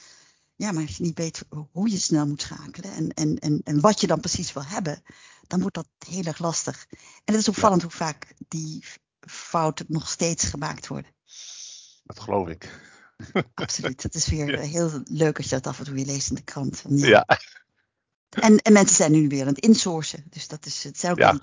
Ja, 0.57 0.73
maar 0.73 0.83
als 0.83 0.97
je 0.97 1.03
niet 1.03 1.19
weet 1.19 1.45
hoe 1.73 1.91
je 1.91 1.99
snel 1.99 2.27
moet 2.27 2.43
schakelen 2.43 2.93
en, 2.93 3.09
en, 3.09 3.39
en, 3.39 3.61
en 3.65 3.81
wat 3.81 4.01
je 4.01 4.07
dan 4.07 4.21
precies 4.21 4.53
wil 4.53 4.65
hebben, 4.65 5.03
dan 5.47 5.61
wordt 5.61 5.75
dat 5.75 5.89
heel 6.09 6.25
erg 6.25 6.39
lastig. 6.39 6.87
En 7.25 7.35
het 7.35 7.37
is 7.37 7.49
opvallend 7.49 7.83
ja. 7.83 7.87
hoe 7.89 7.97
vaak 7.97 8.35
die 8.49 8.85
fouten 9.21 9.87
nog 9.89 10.09
steeds 10.09 10.45
gemaakt 10.45 10.87
worden. 10.87 11.11
Dat 12.05 12.21
geloof 12.21 12.49
ik. 12.49 12.81
Absoluut. 13.55 14.03
Dat 14.03 14.15
is 14.15 14.27
weer 14.35 14.51
ja. 14.51 14.61
heel 14.61 15.03
leuk 15.05 15.37
als 15.37 15.49
je 15.49 15.55
dat 15.55 15.67
af 15.67 15.79
en 15.79 15.85
toe 15.85 15.95
weer 15.95 16.07
leest 16.07 16.29
in 16.29 16.35
de 16.35 16.43
krant. 16.43 16.85
Ja. 16.89 17.27
En, 18.29 18.59
en 18.59 18.73
mensen 18.73 18.97
zijn 18.97 19.13
nu 19.13 19.29
weer 19.29 19.41
aan 19.41 19.55
het 19.55 19.65
insourcen. 19.65 20.25
Dus 20.31 20.49
dat 20.49 20.67
is, 20.67 20.85
het 20.85 20.99
zijn 20.99 21.13
ook 21.13 21.19
ja? 21.19 21.39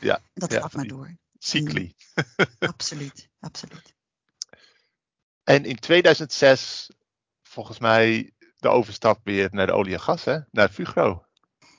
Ja. 0.00 0.20
Dat 0.34 0.54
gaat 0.54 0.72
maar 0.72 0.86
door. 0.86 1.16
Cycli. 1.38 1.94
absoluut, 2.58 3.28
absoluut. 3.40 3.94
En 5.44 5.64
in 5.64 5.78
2006, 5.78 6.90
volgens 7.42 7.78
mij, 7.78 8.32
de 8.58 8.68
overstap 8.68 9.20
weer 9.24 9.48
naar 9.52 9.66
de 9.66 9.72
olie 9.72 9.92
en 9.92 10.00
gas, 10.00 10.24
hè? 10.24 10.38
naar 10.50 10.68
Fugro. 10.68 11.26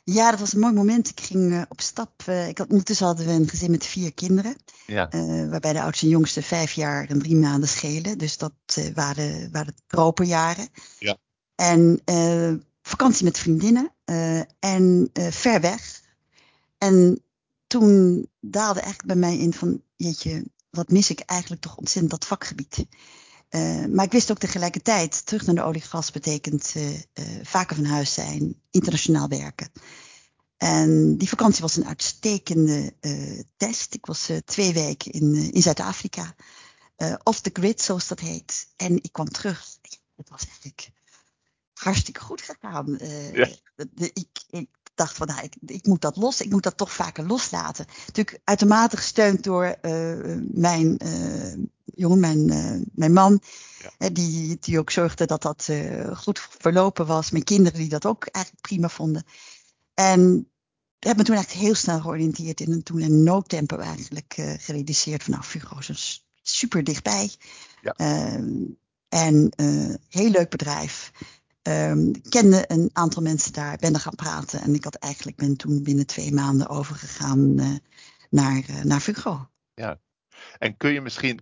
Ja, 0.04 0.32
dat 0.32 0.40
was 0.40 0.54
een 0.54 0.60
mooi 0.60 0.74
moment. 0.74 1.10
Ik 1.10 1.20
ging 1.20 1.52
uh, 1.52 1.62
op 1.70 1.82
stap. 1.82 2.24
Uh, 2.30 2.48
ik 2.48 2.58
had, 2.58 2.70
ondertussen 2.70 3.06
hadden 3.06 3.26
we 3.26 3.32
een 3.32 3.50
gezin 3.50 3.72
met 3.72 3.86
vier 3.86 4.14
kinderen. 4.14 4.56
Ja. 4.86 5.14
Uh, 5.14 5.50
waarbij 5.50 5.74
de 5.74 5.82
oudste 5.82 6.06
en 6.06 6.12
jongste 6.12 6.42
vijf 6.42 6.72
jaar 6.72 7.10
en 7.10 7.20
drie 7.20 7.36
maanden 7.36 7.70
schelen. 7.70 8.18
Dus 8.18 8.38
dat 8.38 8.54
waren, 8.94 9.52
waren 9.52 9.76
properjaren. 9.88 10.68
Ja. 11.00 11.18
En 11.56 12.02
vakantie 12.82 13.24
met 13.24 13.38
vriendinnen. 13.38 13.94
en 14.60 15.10
ver 15.14 15.62
weg. 15.62 16.02
En 16.78 17.24
toen 17.70 18.28
daalde 18.40 18.80
eigenlijk 18.80 19.14
bij 19.14 19.30
mij 19.30 19.38
in 19.38 19.54
van, 19.54 19.82
jeetje, 19.96 20.46
wat 20.70 20.90
mis 20.90 21.10
ik 21.10 21.20
eigenlijk 21.20 21.62
toch 21.62 21.76
ontzettend 21.78 22.12
dat 22.12 22.26
vakgebied. 22.26 22.86
Uh, 23.50 23.86
maar 23.86 24.06
ik 24.06 24.12
wist 24.12 24.32
ook 24.32 24.38
tegelijkertijd, 24.38 25.26
terug 25.26 25.46
naar 25.46 25.56
de 25.56 25.64
oliegas 25.64 26.12
betekent 26.12 26.74
uh, 26.78 26.94
uh, 26.94 27.00
vaker 27.44 27.76
van 27.76 27.86
huis 27.86 28.14
zijn, 28.14 28.62
internationaal 28.72 29.28
werken. 29.28 29.72
En 30.58 31.18
die 31.18 31.30
vakantie 31.30 31.62
was 31.62 31.76
een 31.76 31.86
uitstekende 31.86 32.94
test. 33.58 33.94
Ik 33.94 34.06
was 34.06 34.30
twee 34.46 34.74
weken 34.74 35.12
in, 35.12 35.52
in 35.52 35.62
Zuid-Afrika, 35.62 36.36
off 37.24 37.42
the 37.42 37.50
grid 37.54 37.82
zoals 37.82 38.08
dat 38.08 38.20
heet. 38.20 38.68
En 38.76 38.96
ik 38.96 39.12
kwam 39.12 39.30
terug. 39.30 39.78
Het 40.16 40.30
was 40.30 40.46
eigenlijk 40.46 40.90
hartstikke 41.74 42.20
goed 42.20 42.42
gegaan. 42.42 43.00
Ja. 43.34 43.50
De, 43.76 44.12
ik, 44.14 44.44
ik, 44.50 44.70
dacht 45.00 45.18
van, 45.18 45.28
nou, 45.28 45.42
ik, 45.44 45.56
ik, 45.66 45.86
moet 45.86 46.02
dat 46.02 46.16
los, 46.16 46.42
ik 46.42 46.52
moet 46.52 46.64
dat 46.64 46.78
toch 46.78 46.94
vaker 46.94 47.26
loslaten. 47.26 47.86
Natuurlijk 48.06 48.40
uitermate 48.44 48.98
gesteund 48.98 49.44
door 49.44 49.76
uh, 49.82 50.38
mijn 50.52 51.00
uh, 51.06 51.66
jongen, 51.86 52.20
mijn, 52.20 52.52
uh, 52.52 52.82
mijn 52.94 53.14
man, 53.14 53.42
ja. 54.00 54.10
die, 54.10 54.58
die 54.60 54.80
ook 54.80 54.92
zorgde 54.92 55.26
dat 55.26 55.42
dat 55.42 55.70
goed 56.14 56.48
verlopen 56.58 57.06
was. 57.06 57.32
Mijn 57.32 57.44
kinderen 57.44 57.80
die 57.80 57.90
dat 57.90 58.06
ook 58.06 58.26
eigenlijk 58.26 58.66
prima 58.66 58.90
vonden. 58.90 59.24
En 59.94 60.48
ik 61.00 61.08
heb 61.08 61.18
me 61.18 61.24
toen 61.24 61.36
eigenlijk 61.36 61.66
heel 61.66 61.76
snel 61.76 62.00
georiënteerd 62.00 62.60
in 62.60 62.72
en 62.72 62.84
toen 62.84 63.02
een 63.02 63.24
noodtempo 63.24 63.78
eigenlijk 63.78 64.34
gerealiseerd 64.58 65.24
van, 65.24 65.34
nou, 65.34 65.46
Fugo 65.46 65.78
is 65.78 66.28
super 66.42 66.84
dichtbij. 66.84 67.32
Ja. 67.82 67.94
Ehm, 67.94 68.54
en 69.10 69.54
heel 70.10 70.30
leuk 70.30 70.50
bedrijf. 70.50 71.12
Um, 71.70 72.22
kende 72.30 72.64
een 72.68 72.90
aantal 72.94 73.22
mensen 73.22 73.54
daar, 73.54 73.78
ben 73.78 73.94
er 73.94 74.00
gaan 74.00 74.16
praten. 74.16 74.62
En 74.62 74.74
ik 74.74 74.84
had 74.84 74.96
eigenlijk 74.96 75.38
ben 75.38 75.58
toen 75.58 75.84
binnen 75.84 76.06
twee 76.06 76.34
maanden 76.34 76.70
overgegaan 76.70 77.60
uh, 77.60 77.76
naar, 78.30 78.64
uh, 78.70 78.84
naar 78.84 79.00
Fugro. 79.00 79.50
Ja, 79.74 80.00
en 80.58 80.78
kun 80.78 80.94
je 80.94 81.02
misschien 81.02 81.40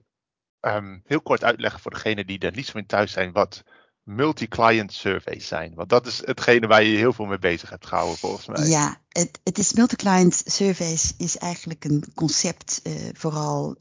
um, 0.61 1.01
heel 1.05 1.21
kort 1.21 1.43
uitleggen 1.43 1.79
voor 1.79 1.91
degenen 1.91 2.27
die 2.27 2.39
er 2.39 2.55
niet 2.55 2.65
zo 2.65 2.77
in 2.77 2.85
thuis 2.85 3.11
zijn, 3.11 3.31
wat 3.31 3.63
multi-client 4.03 4.93
surveys 4.93 5.47
zijn? 5.47 5.73
Want 5.75 5.89
dat 5.89 6.07
is 6.07 6.21
hetgene 6.25 6.67
waar 6.67 6.83
je 6.83 6.97
heel 6.97 7.13
veel 7.13 7.25
mee 7.25 7.39
bezig 7.39 7.69
hebt 7.69 7.85
gehouden 7.85 8.17
volgens 8.17 8.47
mij. 8.47 8.67
Ja, 8.67 9.01
het, 9.09 9.39
het 9.43 9.57
is 9.57 9.73
multi-client 9.73 10.43
surveys 10.45 11.13
is 11.17 11.37
eigenlijk 11.37 11.85
een 11.85 12.03
concept 12.15 12.81
uh, 12.83 12.93
vooral 13.13 13.75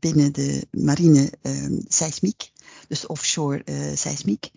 binnen 0.00 0.32
de 0.32 0.66
marine 0.70 1.32
seismiek, 1.88 2.50
dus 2.88 3.06
offshore 3.06 3.62
seismiek. 3.94 4.50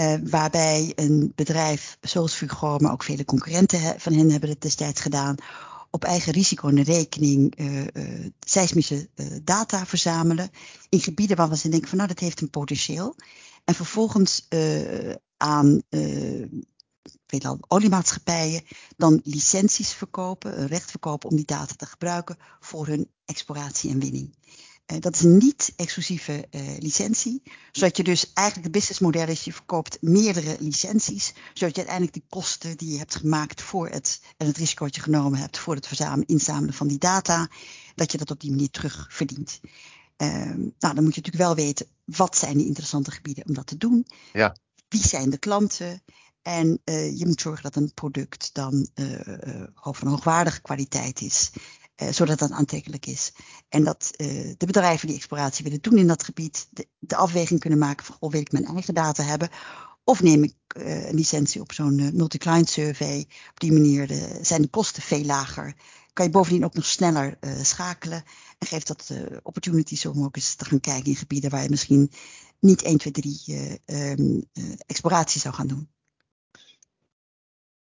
Uh, 0.00 0.14
waarbij 0.22 0.92
een 0.94 1.32
bedrijf 1.34 1.98
zoals 2.00 2.34
Fugro, 2.34 2.78
maar 2.78 2.92
ook 2.92 3.02
vele 3.02 3.24
concurrenten 3.24 4.00
van 4.00 4.12
hen 4.12 4.30
hebben 4.30 4.48
het 4.48 4.60
destijds 4.60 5.00
gedaan, 5.00 5.34
op 5.90 6.04
eigen 6.04 6.32
risico 6.32 6.68
en 6.68 6.82
rekening 6.82 7.58
uh, 7.60 7.86
seismische 8.40 9.08
data 9.44 9.86
verzamelen 9.86 10.50
in 10.88 11.00
gebieden 11.00 11.36
waarvan 11.36 11.56
ze 11.56 11.68
denken 11.68 11.88
van 11.88 11.96
nou 11.96 12.08
dat 12.08 12.18
heeft 12.18 12.40
een 12.40 12.50
potentieel. 12.50 13.16
En 13.64 13.74
vervolgens 13.74 14.48
aan 15.36 15.82
oliemaatschappijen 17.68 18.62
dan 18.96 19.20
licenties 19.24 19.92
verkopen, 19.92 20.66
recht 20.66 20.90
verkopen 20.90 21.30
om 21.30 21.36
die 21.36 21.44
data 21.44 21.74
te 21.74 21.86
gebruiken 21.86 22.36
voor 22.60 22.86
hun 22.86 23.10
exploratie 23.24 23.90
en 23.90 24.00
winning. 24.00 24.34
Uh, 24.92 25.00
dat 25.00 25.14
is 25.14 25.20
een 25.20 25.36
niet-exclusieve 25.36 26.46
uh, 26.50 26.60
licentie. 26.78 27.42
Zodat 27.72 27.96
je 27.96 28.02
dus 28.02 28.32
eigenlijk 28.32 28.66
het 28.66 28.76
businessmodel 28.76 29.28
is, 29.28 29.44
je 29.44 29.52
verkoopt 29.52 29.98
meerdere 30.00 30.56
licenties. 30.60 31.32
Zodat 31.54 31.74
je 31.74 31.76
uiteindelijk 31.76 32.12
die 32.12 32.24
kosten 32.28 32.76
die 32.76 32.92
je 32.92 32.98
hebt 32.98 33.14
gemaakt 33.14 33.62
voor 33.62 33.88
het, 33.88 34.20
en 34.36 34.46
het 34.46 34.56
risico 34.56 34.84
dat 34.84 34.94
je 34.94 35.00
genomen 35.00 35.38
hebt 35.38 35.58
voor 35.58 35.74
het 35.74 35.86
verzamelen, 35.86 36.26
inzamelen 36.26 36.74
van 36.74 36.88
die 36.88 36.98
data, 36.98 37.48
dat 37.94 38.12
je 38.12 38.18
dat 38.18 38.30
op 38.30 38.40
die 38.40 38.50
manier 38.50 38.70
terugverdient. 38.70 39.60
Uh, 40.16 40.28
nou, 40.54 40.94
dan 40.94 41.04
moet 41.04 41.14
je 41.14 41.20
natuurlijk 41.20 41.36
wel 41.36 41.54
weten, 41.54 41.86
wat 42.04 42.36
zijn 42.36 42.56
die 42.56 42.66
interessante 42.66 43.10
gebieden 43.10 43.46
om 43.46 43.54
dat 43.54 43.66
te 43.66 43.76
doen? 43.76 44.06
Ja. 44.32 44.56
Wie 44.88 45.06
zijn 45.06 45.30
de 45.30 45.38
klanten? 45.38 46.02
En 46.42 46.80
uh, 46.84 47.18
je 47.18 47.26
moet 47.26 47.40
zorgen 47.40 47.62
dat 47.62 47.76
een 47.76 47.94
product 47.94 48.50
dan 48.52 48.88
uh, 48.94 49.62
van 49.74 50.08
hoogwaardige 50.08 50.60
kwaliteit 50.60 51.20
is. 51.20 51.50
Uh, 52.02 52.08
zodat 52.08 52.38
dat 52.38 52.50
aantrekkelijk 52.50 53.06
is. 53.06 53.32
En 53.68 53.84
dat 53.84 54.10
uh, 54.16 54.54
de 54.56 54.66
bedrijven 54.66 55.06
die 55.06 55.16
exploratie 55.16 55.64
willen 55.64 55.80
doen 55.80 55.98
in 55.98 56.06
dat 56.06 56.22
gebied 56.22 56.68
de, 56.98 57.16
afweging 57.16 57.60
kunnen 57.60 57.78
maken 57.78 58.06
van, 58.06 58.16
oh, 58.18 58.30
wil 58.30 58.40
ik 58.40 58.52
mijn 58.52 58.64
eigen 58.64 58.94
data 58.94 59.22
hebben? 59.22 59.48
Of 60.04 60.22
neem 60.22 60.42
ik 60.42 60.54
uh, 60.76 61.08
een 61.08 61.14
licentie 61.14 61.60
op 61.60 61.72
zo'n 61.72 62.16
multi-client 62.16 62.68
survey? 62.68 63.26
Op 63.50 63.60
die 63.60 63.72
manier 63.72 64.20
zijn 64.42 64.62
de 64.62 64.68
kosten 64.68 65.02
veel 65.02 65.24
lager. 65.24 65.74
kan 66.12 66.24
je 66.24 66.30
bovendien 66.30 66.64
ook 66.64 66.74
nog 66.74 66.86
sneller 66.86 67.38
schakelen. 67.62 68.24
En 68.58 68.66
geeft 68.66 68.86
dat 68.86 69.12
opportunities 69.42 70.06
om 70.06 70.24
ook 70.24 70.36
eens 70.36 70.54
te 70.54 70.64
gaan 70.64 70.80
kijken 70.80 71.10
in 71.10 71.16
gebieden 71.16 71.50
waar 71.50 71.62
je 71.62 71.70
misschien 71.70 72.10
niet 72.60 72.82
1, 72.82 72.98
2, 72.98 73.12
3 73.12 73.80
um, 73.86 74.44
exploratie 74.86 75.40
zou 75.40 75.54
gaan 75.54 75.66
doen. 75.66 75.88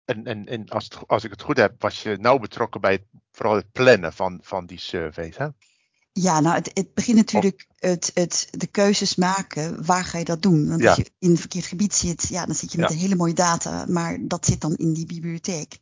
En, 0.06 0.26
en, 0.26 0.48
en 0.48 0.70
als, 0.70 0.84
het, 0.84 0.98
als 1.08 1.24
ik 1.24 1.32
het 1.32 1.42
goed 1.42 1.58
heb, 1.58 1.82
was 1.82 2.04
je 2.04 2.18
nauw 2.20 2.40
betrokken 2.40 2.82
bij 2.82 2.92
het, 2.92 3.04
vooral 3.32 3.56
het 3.56 3.72
plannen 3.72 4.14
van, 4.14 4.40
van 4.42 4.66
die 4.66 4.80
surveys, 4.80 5.38
hè? 5.38 5.48
Ja, 6.12 6.40
nou, 6.40 6.56
het, 6.56 6.72
het 6.74 6.94
begint 6.94 7.18
natuurlijk 7.18 7.68
het, 7.80 8.12
het, 8.14 8.48
de 8.52 8.68
keuzes 8.68 9.16
maken. 9.16 9.86
Waar 9.86 10.06
ga 10.06 10.18
je 10.18 10.26
dat 10.26 10.42
doen? 10.42 10.68
Want 10.68 10.86
als 10.86 10.96
je 10.96 11.12
in 11.20 11.30
een 11.30 11.38
verkeerd 11.38 11.66
gebied 11.66 11.94
zit, 11.94 12.28
ja, 12.28 12.46
dan 12.46 12.56
zit 12.56 12.72
je 12.72 12.78
met 12.78 12.90
een 12.90 12.98
hele 12.98 13.16
mooie 13.16 13.34
data, 13.34 13.86
maar 13.88 14.18
dat 14.22 14.46
zit 14.46 14.62
dan 14.62 14.76
in 14.76 14.94
die 14.94 15.06
bibliotheek. 15.06 15.78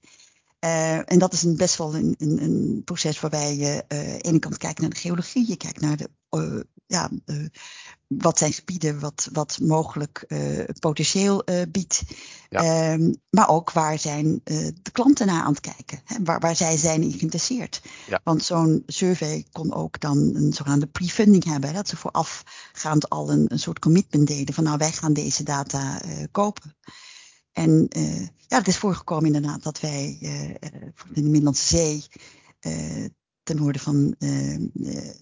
Uh, 0.66 1.12
en 1.12 1.20
dat 1.20 1.34
is 1.34 1.44
een, 1.44 1.58
best 1.58 1.78
wel 1.78 1.96
een, 1.96 2.16
een, 2.18 2.44
een 2.44 2.82
proces 2.86 3.20
waarbij 3.20 3.56
je 3.56 3.84
uh, 3.88 4.00
aan 4.00 4.06
de 4.06 4.22
ene 4.22 4.40
kant 4.40 4.58
kijkt 4.58 4.80
naar 4.80 4.90
de 4.90 4.96
geologie, 4.96 5.48
je 5.48 5.58
kijkt 5.58 5.82
naar 5.82 5.98
de, 5.98 6.10
ja, 6.86 7.10
wat 8.08 8.38
zijn 8.38 8.54
gebieden 8.54 9.00
wat, 9.00 9.30
wat 9.32 9.60
mogelijk 9.62 10.26
potentieel 10.80 11.44
biedt. 11.70 12.02
Ja. 12.50 12.94
Um, 12.94 13.16
maar 13.30 13.50
ook 13.50 13.72
waar 13.72 14.00
zijn 14.00 14.42
de 14.44 14.92
klanten 14.92 15.28
naar 15.28 15.44
aan 15.44 15.52
het 15.52 15.60
kijken, 15.60 16.02
hè, 16.06 16.16
waar, 16.24 16.40
waar 16.40 16.56
zij 16.56 16.78
zijn 16.78 17.04
in 17.04 17.12
geïnteresseerd. 17.12 17.82
Ja. 18.08 18.22
Want 18.24 18.44
zo'n 18.44 18.84
survey 18.88 19.46
kon 19.52 19.74
ook 19.74 20.00
dan 20.00 20.18
een 20.18 20.54
zogenaamde 20.54 20.88
pre-funding 20.88 21.44
hebben, 21.44 21.70
hè, 21.70 21.76
dat 21.76 21.88
ze 21.88 21.98
voorafgaand 21.98 23.10
al 23.10 23.32
een, 23.32 23.46
een 23.48 23.60
soort 23.60 23.80
commitment 23.80 24.28
deden 24.28 24.56
van 24.56 24.64
nou 24.64 24.78
wij 24.78 24.92
gaan 24.92 25.14
deze 25.14 25.44
data 25.44 26.02
kopen. 26.32 26.76
En 27.52 27.86
uh, 27.98 28.20
ja, 28.22 28.58
het 28.58 28.68
is 28.68 28.78
voorgekomen 28.78 29.26
inderdaad 29.26 29.64
dat 29.64 29.80
wij 29.80 30.18
uh, 30.22 30.50
in 30.50 30.94
de 31.14 31.22
Middellandse 31.22 31.66
Zee, 31.66 32.06
uh, 32.62 33.06
ten 33.44 33.56
noorden 33.56 33.82
van, 33.82 34.16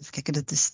kijken, 0.09 0.33
dat 0.33 0.51
is 0.51 0.71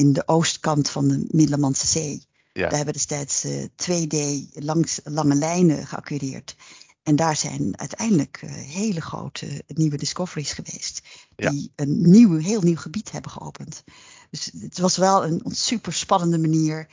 in 0.00 0.12
de 0.12 0.28
oostkant 0.28 0.90
van 0.90 1.08
de 1.08 1.26
Middellandse 1.30 1.86
Zee. 1.86 2.26
Ja. 2.52 2.68
Daar 2.68 2.76
hebben 2.76 2.94
we 2.94 3.06
destijds 3.06 3.46
2D 3.76 4.16
langs 4.52 5.00
lange 5.04 5.34
lijnen 5.34 5.86
geaccureerd. 5.86 6.56
En 7.02 7.16
daar 7.16 7.36
zijn 7.36 7.78
uiteindelijk 7.78 8.40
hele 8.66 9.00
grote 9.00 9.64
nieuwe 9.66 9.96
discoveries 9.96 10.52
geweest. 10.52 11.02
Ja. 11.36 11.50
Die 11.50 11.72
een 11.76 12.10
nieuw, 12.10 12.36
heel 12.36 12.60
nieuw 12.60 12.76
gebied 12.76 13.12
hebben 13.12 13.30
geopend. 13.30 13.84
Dus 14.30 14.50
het 14.60 14.78
was 14.78 14.96
wel 14.96 15.24
een 15.24 15.42
super 15.44 15.92
spannende 15.92 16.38
manier 16.38 16.88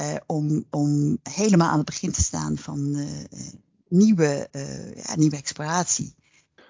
uh, 0.00 0.14
om, 0.26 0.64
om 0.70 1.18
helemaal 1.22 1.70
aan 1.70 1.76
het 1.76 1.86
begin 1.86 2.12
te 2.12 2.22
staan 2.22 2.58
van 2.58 2.96
uh, 2.96 3.08
nieuwe, 3.88 4.48
uh, 4.52 4.94
ja, 4.94 5.16
nieuwe 5.16 5.36
exploratie. 5.36 6.14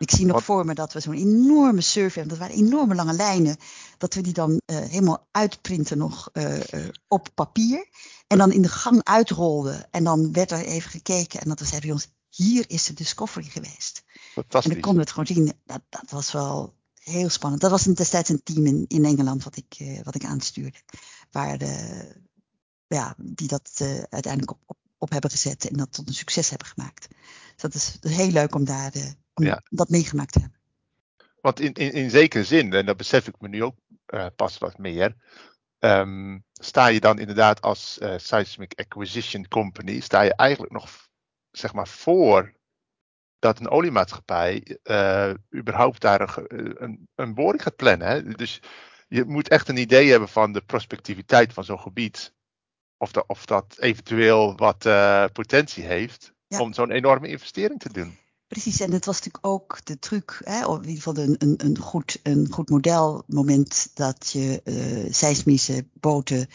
Ik 0.03 0.11
zie 0.11 0.27
nog 0.27 0.35
Wat? 0.35 0.45
voor 0.45 0.65
me 0.65 0.75
dat 0.75 0.93
we 0.93 1.01
zo'n 1.01 1.15
enorme 1.15 1.81
survey 1.81 2.23
hebben. 2.23 2.39
Dat 2.39 2.49
waren 2.49 2.65
enorme 2.65 2.95
lange 2.95 3.13
lijnen. 3.13 3.57
Dat 3.99 4.15
we 4.15 4.21
die 4.21 4.33
dan 4.33 4.61
helemaal 4.67 5.27
uitprinten 5.31 5.99
nog 5.99 6.31
op 7.09 7.29
papier. 7.35 7.89
En 8.27 8.39
dan 8.39 8.53
in 8.53 8.63
de 8.63 8.69
gang 8.69 9.05
uitrolden. 9.05 9.91
En 9.91 10.05
dan 10.05 10.33
werd 10.33 10.51
er 10.51 10.65
even 10.65 10.91
gekeken. 10.91 11.41
En 11.41 11.49
dat 11.49 11.59
we 11.59 11.67
zeiden, 11.67 11.89
jongens, 11.89 12.09
hier 12.29 12.65
is 12.69 12.85
de 12.85 12.95
discovery 12.95 13.47
geweest. 13.49 14.05
En 14.35 14.45
dan 14.49 14.81
konden 14.81 14.95
we 14.95 15.01
het 15.01 15.11
gewoon 15.11 15.27
zien. 15.27 15.53
Dat, 15.65 15.81
dat 15.89 16.11
was 16.11 16.33
wel 16.33 16.75
heel 16.95 17.29
spannend. 17.29 17.63
Dat 17.63 17.71
was 17.71 17.83
destijds 17.83 18.29
een 18.29 18.43
team 18.43 18.67
in, 18.67 18.85
in 18.89 19.05
Engeland 19.05 19.45
wat 19.45 19.57
ik, 19.57 20.01
wat 20.03 20.15
ik 20.15 20.25
aanstuurde. 20.25 20.79
Waar 21.31 21.59
de, 21.59 22.05
ja, 22.87 23.15
die 23.19 23.49
dat 23.49 23.71
uiteindelijk 24.11 24.51
op, 24.51 24.59
op, 24.67 24.77
op, 24.99 25.11
hebben 25.11 25.31
gezet 25.31 25.69
en 25.69 25.77
dat 25.77 25.93
tot 25.93 26.09
een 26.09 26.15
succes 26.15 26.49
hebben 26.49 26.69
gemaakt. 26.69 27.09
Dus 27.09 27.63
dat 27.63 27.75
is, 27.75 27.97
heel 28.01 28.31
leuk 28.31 28.55
om, 28.55 28.65
daar, 28.65 28.93
om 28.95 29.22
ja. 29.35 29.63
dat 29.71 29.89
meegemaakt 29.89 30.33
te 30.33 30.41
hebben. 30.41 30.61
Want 31.41 31.61
in, 31.61 31.73
in, 31.73 31.93
in 31.93 32.11
zekere 32.11 32.45
zin, 32.45 32.73
en 32.73 32.87
dat 32.87 32.97
besef 32.97 33.29
ik 33.29 33.41
me 33.41 33.49
nu 33.49 33.63
ook 33.63 33.77
uh, 34.07 34.27
pas 34.37 34.59
wat 34.59 34.79
meer, 34.79 35.15
um, 35.79 36.45
sta 36.53 36.87
je 36.87 37.01
dan 37.01 37.19
inderdaad 37.19 37.61
als 37.61 37.99
Seismic 38.17 38.73
Acquisition 38.75 39.49
Company, 39.49 40.01
sta 40.01 40.21
je 40.21 40.35
eigenlijk 40.35 40.73
nog 40.73 41.09
zeg 41.51 41.73
maar 41.73 41.89
voor 41.89 42.53
dat 43.39 43.61
een 43.61 43.69
oliemaatschappij 43.69 44.79
überhaupt 45.55 46.01
daar 46.01 46.37
een, 46.37 46.83
een, 46.83 47.09
een 47.15 47.35
boring 47.35 47.63
gaat 47.63 47.77
plannen. 47.77 48.09
Hè? 48.09 48.23
Dus 48.23 48.61
je 49.09 49.25
moet 49.25 49.49
echt 49.49 49.69
een 49.69 49.77
idee 49.77 50.11
hebben 50.11 50.29
van 50.29 50.53
de 50.53 50.61
prospectiviteit 50.61 51.53
van 51.53 51.65
zo'n 51.65 51.81
gebied 51.81 52.35
of, 52.97 53.13
dat, 53.13 53.25
of 53.27 53.47
dat 53.47 53.77
eventueel 53.79 54.57
wat 54.57 54.85
uh, 54.87 55.25
potentie 55.33 55.85
heeft 55.85 56.33
ja. 56.47 56.61
om 56.61 56.73
zo'n 56.73 56.91
enorme 56.91 57.29
investering 57.29 57.81
te 57.81 57.93
doen. 57.93 58.19
Precies, 58.53 58.81
en 58.81 58.93
het 58.93 59.05
was 59.05 59.15
natuurlijk 59.15 59.47
ook 59.47 59.79
de 59.85 59.99
truc, 59.99 60.41
hè, 60.45 60.67
of 60.67 60.77
in 60.77 60.89
ieder 60.89 61.03
geval 61.03 61.25
een, 61.25 61.35
een, 61.39 61.55
een, 61.65 61.79
goed, 61.79 62.21
een 62.23 62.49
goed 62.51 62.71
model, 62.71 63.23
moment 63.27 63.91
dat 63.95 64.31
je 64.33 64.61
uh, 64.65 65.13
seismische 65.13 65.87
boten 65.93 66.49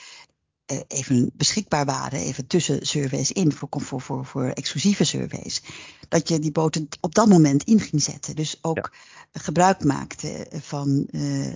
uh, 0.72 0.80
even 0.88 1.32
beschikbaar 1.34 1.86
waren, 1.86 2.20
even 2.20 2.48
tussen 2.48 2.86
surveys 2.86 3.32
in, 3.32 3.52
voor, 3.52 3.68
voor, 3.72 4.02
voor, 4.02 4.26
voor 4.26 4.46
exclusieve 4.46 5.04
surveys, 5.04 5.62
dat 6.10 6.28
je 6.28 6.40
die 6.40 6.52
boten 6.52 6.88
op 7.02 7.16
dat 7.16 7.28
moment 7.28 7.64
in 7.64 7.80
ging 7.80 8.04
zetten. 8.04 8.36
Dus 8.36 8.58
ook 8.62 8.92
ja. 9.32 9.40
gebruik 9.42 9.84
maakte 9.84 10.48
van, 10.52 11.08
uh, 11.12 11.52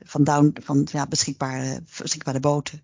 van, 0.00 0.24
down, 0.24 0.56
van 0.62 0.88
ja, 0.92 1.06
beschikbare, 1.06 1.82
beschikbare 1.98 2.40
boten. 2.40 2.82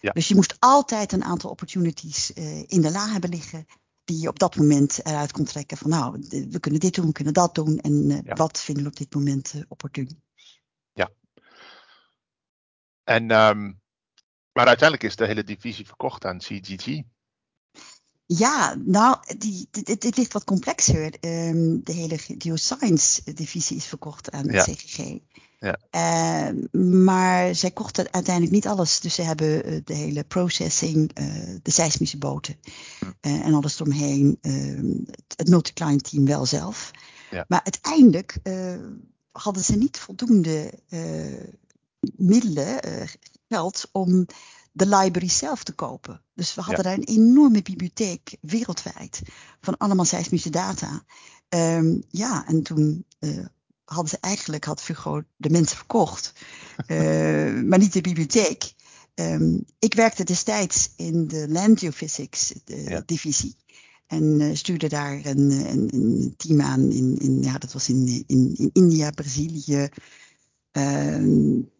Ja. 0.00 0.12
Dus 0.12 0.28
je 0.28 0.34
moest 0.34 0.56
altijd 0.58 1.12
een 1.12 1.24
aantal 1.24 1.50
opportunities 1.50 2.32
in 2.66 2.80
de 2.80 2.90
la 2.90 3.08
hebben 3.08 3.30
liggen. 3.30 3.66
Die 4.10 4.20
je 4.20 4.28
op 4.28 4.38
dat 4.38 4.56
moment 4.56 5.06
eruit 5.06 5.32
kon 5.32 5.44
trekken 5.44 5.76
van 5.76 5.90
nou, 5.90 6.26
we 6.28 6.60
kunnen 6.60 6.80
dit 6.80 6.94
doen, 6.94 7.06
we 7.06 7.12
kunnen 7.12 7.34
dat 7.34 7.54
doen. 7.54 7.78
En 7.78 8.10
uh, 8.10 8.18
ja. 8.24 8.34
wat 8.34 8.60
vinden 8.60 8.84
we 8.84 8.90
op 8.90 8.96
dit 8.96 9.14
moment 9.14 9.52
uh, 9.54 9.62
opportun. 9.68 10.22
Ja. 10.92 11.10
En, 13.04 13.22
um, 13.30 13.80
maar 14.52 14.66
uiteindelijk 14.66 15.02
is 15.02 15.16
de 15.16 15.26
hele 15.26 15.44
divisie 15.44 15.86
verkocht 15.86 16.24
aan 16.24 16.38
CGG. 16.38 17.02
Ja, 18.26 18.74
nou, 18.74 19.36
die, 19.38 19.68
dit, 19.70 20.00
dit 20.00 20.16
ligt 20.16 20.32
wat 20.32 20.44
complexer. 20.44 21.14
Um, 21.20 21.84
de 21.84 21.92
hele 21.92 22.18
geoscience 22.18 23.34
divisie 23.34 23.76
is 23.76 23.86
verkocht 23.86 24.30
aan 24.30 24.46
ja. 24.46 24.62
CGG. 24.62 25.18
Ja. 25.60 25.78
Uh, 25.90 26.80
maar 27.00 27.54
zij 27.54 27.70
kochten 27.70 28.12
uiteindelijk 28.12 28.54
niet 28.54 28.66
alles. 28.66 29.00
Dus 29.00 29.14
ze 29.14 29.22
hebben 29.22 29.72
uh, 29.72 29.80
de 29.84 29.94
hele 29.94 30.24
processing, 30.24 31.18
uh, 31.20 31.56
de 31.62 31.70
seismische 31.70 32.18
boten 32.18 32.56
hm. 32.98 33.10
en 33.20 33.54
alles 33.54 33.80
eromheen. 33.80 34.38
Ehm, 34.40 34.90
het, 35.06 35.34
het 35.36 35.48
multi-client 35.48 36.10
team 36.10 36.26
wel 36.26 36.46
zelf. 36.46 36.90
Ja. 37.30 37.44
Maar 37.48 37.60
uiteindelijk 37.64 38.38
hadden 39.32 39.64
ze 39.64 39.76
niet 39.76 39.98
voldoende 39.98 40.72
middelen, 42.16 42.80
geld 43.48 43.88
om 43.92 44.26
de 44.72 44.86
library 44.86 45.28
zelf 45.28 45.62
te 45.62 45.72
kopen. 45.72 46.22
Dus 46.34 46.54
we 46.54 46.60
hadden 46.60 46.84
ja. 46.84 46.90
daar 46.90 46.98
een 46.98 47.16
enorme 47.16 47.62
bibliotheek 47.62 48.36
wereldwijd 48.40 49.22
van 49.60 49.76
allemaal 49.76 50.04
seismische 50.04 50.50
data. 50.50 51.04
Um, 51.48 52.02
ja, 52.08 52.46
en 52.46 52.62
toen 52.62 53.04
uh, 53.20 53.46
hadden 53.92 54.08
ze 54.08 54.18
eigenlijk, 54.20 54.64
had 54.64 54.82
Fugo 54.82 55.22
de 55.36 55.50
mensen 55.50 55.76
verkocht, 55.76 56.32
uh, 56.86 57.62
maar 57.68 57.78
niet 57.78 57.92
de 57.92 58.00
bibliotheek. 58.00 58.72
Um, 59.14 59.64
ik 59.78 59.94
werkte 59.94 60.24
destijds 60.24 60.92
in 60.96 61.28
de 61.28 61.48
Land 61.48 61.78
Geophysics 61.78 62.52
de 62.64 62.82
ja. 62.82 63.02
divisie. 63.06 63.56
En 64.06 64.40
uh, 64.40 64.54
stuurde 64.54 64.88
daar 64.88 65.12
een, 65.12 65.50
een, 65.50 65.88
een, 65.94 66.34
team 66.36 66.60
aan 66.60 66.90
in, 66.90 67.18
in, 67.18 67.42
ja, 67.42 67.58
dat 67.58 67.72
was 67.72 67.88
in, 67.88 68.24
in, 68.26 68.54
in 68.56 68.70
India, 68.72 69.10
Brazilië, 69.10 69.88
um, 70.72 71.70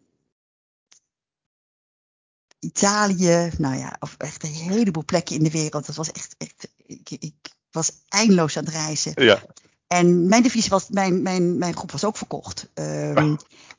Italië, 2.59 3.51
nou 3.57 3.77
ja, 3.77 3.95
of 3.99 4.15
echt 4.17 4.43
een 4.43 4.53
heleboel 4.53 5.05
plekken 5.05 5.35
in 5.35 5.43
de 5.43 5.51
wereld. 5.51 5.85
Dat 5.85 5.95
was 5.95 6.11
echt, 6.11 6.35
echt 6.37 6.67
ik, 6.85 7.09
ik 7.09 7.33
was 7.71 7.91
eindeloos 8.07 8.57
aan 8.57 8.65
het 8.65 8.73
reizen. 8.73 9.23
Ja. 9.23 9.43
En 9.91 10.27
mijn 10.27 10.43
divisie 10.43 10.69
was, 10.69 10.89
mijn, 10.89 11.21
mijn, 11.21 11.57
mijn 11.57 11.75
groep 11.75 11.91
was 11.91 12.03
ook 12.03 12.17
verkocht. 12.17 12.69
Um, 12.73 13.37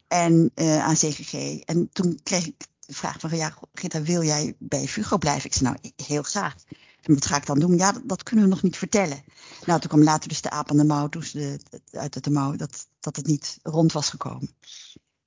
en 0.08 0.50
uh, 0.54 0.84
aan 0.84 0.94
CGG. 0.94 1.60
En 1.60 1.88
toen 1.92 2.20
kreeg 2.22 2.46
ik 2.46 2.66
de 2.86 2.94
vraag 2.94 3.20
van, 3.20 3.36
ja, 3.36 3.54
Gita, 3.74 4.02
wil 4.02 4.22
jij 4.22 4.54
bij 4.58 4.86
Fugo 4.86 5.18
blijven? 5.18 5.44
Ik 5.44 5.52
zei, 5.52 5.64
nou, 5.64 5.92
heel 6.06 6.22
graag. 6.22 6.54
En 7.02 7.14
wat 7.14 7.26
ga 7.26 7.36
ik 7.36 7.46
dan 7.46 7.58
doen? 7.58 7.76
Ja, 7.76 7.92
dat, 7.92 8.02
dat, 8.04 8.22
kunnen 8.22 8.44
we 8.44 8.50
nog 8.50 8.62
niet 8.62 8.76
vertellen. 8.76 9.22
Nou, 9.66 9.80
toen 9.80 9.88
kwam 9.88 10.02
later 10.02 10.28
dus 10.28 10.40
de 10.40 10.50
aap 10.50 10.70
aan 10.70 10.76
de 10.76 10.84
mouw, 10.84 11.08
toen 11.08 11.24
de, 11.32 11.60
uit 11.90 12.24
de 12.24 12.30
mouw, 12.30 12.56
dat, 12.56 12.86
dat 13.00 13.16
het 13.16 13.26
niet 13.26 13.58
rond 13.62 13.92
was 13.92 14.08
gekomen. 14.08 14.50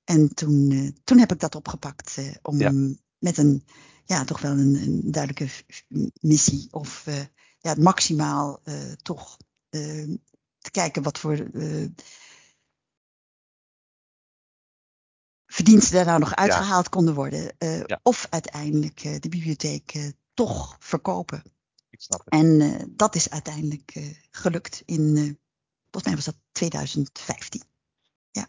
En 0.04 0.34
toen, 0.34 0.70
uh, 0.70 0.90
toen 1.04 1.18
heb 1.18 1.32
ik 1.32 1.40
dat 1.40 1.54
opgepakt 1.54 2.16
uh, 2.18 2.34
om 2.42 2.58
ja 2.58 2.72
met 3.18 3.38
een, 3.38 3.64
ja, 4.04 4.24
toch 4.24 4.40
wel 4.40 4.52
een, 4.52 4.74
een 4.74 5.10
duidelijke 5.10 5.48
missie. 6.20 6.68
Of 6.70 7.04
ja, 7.58 7.74
maximaal 7.78 8.60
toch 9.02 9.36
te 10.66 10.80
kijken 10.80 11.02
wat 11.02 11.18
voor 11.18 11.36
verdiensten 15.46 15.94
daar 15.94 16.04
nou 16.04 16.18
nog 16.18 16.34
uitgehaald 16.34 16.84
ja. 16.84 16.90
konden 16.90 17.14
worden. 17.14 17.54
Ja. 17.86 18.00
Of 18.02 18.26
uiteindelijk 18.30 19.02
de 19.02 19.28
bibliotheek 19.28 20.12
toch 20.34 20.76
verkopen. 20.78 21.42
Ik 21.90 22.00
snap 22.00 22.24
het. 22.24 22.34
En 22.34 22.92
dat 22.96 23.14
is 23.14 23.30
uiteindelijk 23.30 24.14
gelukt 24.30 24.82
in, 24.84 25.38
volgens 25.90 26.04
mij 26.04 26.14
was 26.14 26.24
dat 26.24 26.36
2015. 26.52 27.62
Ja. 28.30 28.48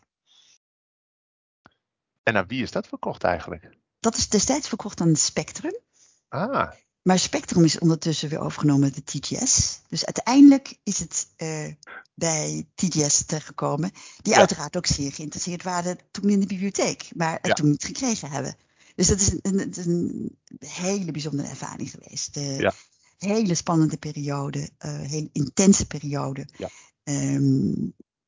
En 2.24 2.38
aan 2.38 2.48
wie 2.48 2.62
is 2.62 2.72
dat 2.72 2.88
verkocht 2.88 3.24
eigenlijk? 3.24 3.78
Dat 4.00 4.18
is 4.18 4.30
destijds 4.30 4.68
verkocht 4.68 5.02
aan 5.02 5.16
Spectrum. 5.16 5.80
Ah, 6.28 6.72
Maar 7.08 7.20
Spectrum 7.20 7.64
is 7.64 7.80
ondertussen 7.80 8.30
weer 8.30 8.40
overgenomen 8.40 8.92
door 8.94 9.04
TGS. 9.04 9.80
Dus 9.90 10.06
uiteindelijk 10.06 10.78
is 10.84 11.00
het 11.00 11.28
eh, 11.36 11.68
bij 12.16 12.68
TGS 12.76 13.26
terechtgekomen. 13.26 13.92
Die 14.22 14.34
Ja. 14.34 14.40
uiteraard 14.40 14.78
ook 14.78 14.86
zeer 14.86 15.12
geïnteresseerd 15.14 15.64
waren 15.64 15.98
toen 16.12 16.30
in 16.30 16.40
de 16.40 16.46
bibliotheek. 16.46 17.10
Maar 17.16 17.34
het 17.34 17.46
Ja. 17.48 17.54
toen 17.54 17.70
niet 17.70 17.84
gekregen 17.84 18.30
hebben. 18.32 18.56
Dus 18.96 19.08
dat 19.08 19.20
is 19.20 19.32
een, 19.42 19.72
een, 19.76 20.38
hele 20.60 21.12
bijzondere 21.12 21.48
ervaring 21.48 21.90
geweest. 21.92 22.36
Ja. 22.36 22.74
Hele 23.18 23.56
spannende 23.56 23.98
periode. 23.98 24.70
eh 24.78 25.00
hele 25.00 25.30
intense 25.34 25.86
periode. 25.88 26.48
Ja. 26.58 26.70
Ehm, 27.04 27.74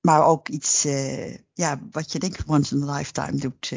maar 0.02 0.26
ook 0.26 0.50
iets 0.50 0.86
eh, 0.86 1.36
ja, 1.54 1.80
wat 1.92 2.12
je 2.12 2.20
denk 2.20 2.38
ik 2.40 2.50
once 2.50 2.76
in 2.76 2.84
a 2.90 2.96
lifetime 2.98 3.36
doet. 3.38 3.72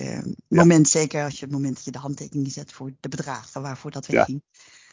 Moment, 0.48 0.88
zeker 0.88 1.24
als 1.24 1.38
je 1.38 1.44
het 1.44 1.54
moment 1.54 1.74
dat 1.74 1.84
je 1.84 1.90
de 1.90 1.98
handtekening 1.98 2.52
zet 2.52 2.72
voor 2.72 2.92
de 3.00 3.08
bedragen 3.08 3.62
waarvoor 3.62 3.90
dat 3.90 4.06
weer 4.06 4.16
Ja. 4.18 4.24
ging. 4.24 4.42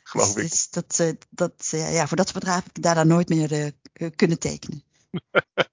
Geloof 0.09 0.33
Dus- 0.33 0.43
ik. 0.43 0.49
dus 0.49 0.69
dat, 0.69 0.99
eh, 0.99 1.13
dat, 1.29 1.69
eh, 1.71 1.93
ja, 1.93 2.07
voor 2.07 2.17
dat 2.17 2.33
bedragen 2.33 2.63
heb 2.63 2.77
ik 2.77 2.83
daarna 2.83 3.03
nooit 3.03 3.29
meer 3.29 3.73
eh, 3.93 4.09
kunnen 4.15 4.39
tekenen. 4.39 4.83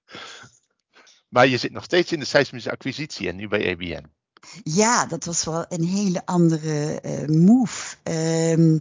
Maar 1.27 1.47
je 1.47 1.57
zit 1.57 1.71
nog 1.71 1.83
steeds 1.83 2.11
in 2.11 2.19
de 2.19 2.25
seismische 2.25 2.71
acquisitie 2.71 3.27
en 3.27 3.35
nu 3.35 3.47
bij 3.47 3.71
ABN. 3.71 4.05
Ja, 4.63 5.05
dat 5.05 5.25
was 5.25 5.43
wel 5.43 5.65
een 5.69 5.83
hele 5.83 6.25
andere 6.25 7.01
move. 7.27 7.95
Ehm, 8.03 8.73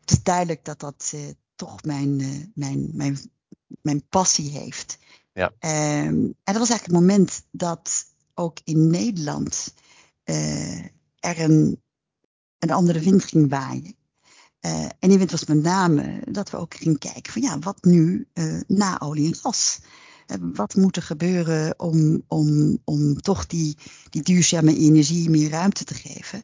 het 0.00 0.10
is 0.10 0.22
duidelijk 0.22 0.64
dat 0.64 0.80
dat 0.80 1.14
toch 1.54 1.82
mijn, 1.82 2.16
mijn, 2.54 2.90
mijn, 2.92 3.30
mijn 3.82 4.08
passie 4.08 4.50
heeft. 4.50 4.98
Ja. 5.32 5.52
Ehm, 5.58 6.06
en 6.14 6.36
dat 6.44 6.56
was 6.56 6.70
eigenlijk 6.70 6.82
het 6.82 6.92
moment 7.00 7.42
dat 7.50 8.04
ook 8.34 8.58
in 8.64 8.90
Nederland 8.90 9.74
er 10.24 11.40
een, 11.40 11.82
een 12.58 12.70
andere 12.70 13.00
wind 13.00 13.24
ging 13.24 13.50
waaien. 13.50 13.97
Eh, 14.60 14.84
en 14.98 15.08
die 15.08 15.18
wind 15.18 15.30
was 15.30 15.44
met 15.44 15.62
name 15.62 16.22
dat 16.30 16.50
we 16.50 16.56
ook 16.56 16.74
gingen 16.74 16.98
kijken 16.98 17.32
van 17.32 17.42
ja, 17.42 17.58
wat 17.58 17.84
nu 17.84 18.26
eh, 18.32 18.60
na 18.66 19.00
olie 19.00 19.26
en 19.26 19.34
gas? 19.34 19.80
Eh, 20.26 20.36
wat 20.52 20.74
moet 20.74 20.96
er 20.96 21.02
gebeuren 21.02 21.78
om, 21.78 22.22
om, 22.26 22.78
om 22.84 23.20
toch 23.20 23.46
die, 23.46 23.76
die 24.10 24.22
duurzame 24.22 24.76
energie 24.76 25.30
meer 25.30 25.50
ruimte 25.50 25.84
te 25.84 25.94
geven? 25.94 26.42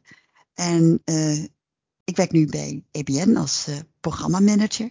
En 0.54 1.00
eh, 1.04 1.42
ik 2.04 2.16
werk 2.16 2.32
nu 2.32 2.46
bij 2.46 2.84
EBN 2.90 3.36
als 3.36 3.66
eh, 3.66 3.76
programmamanager. 4.00 4.90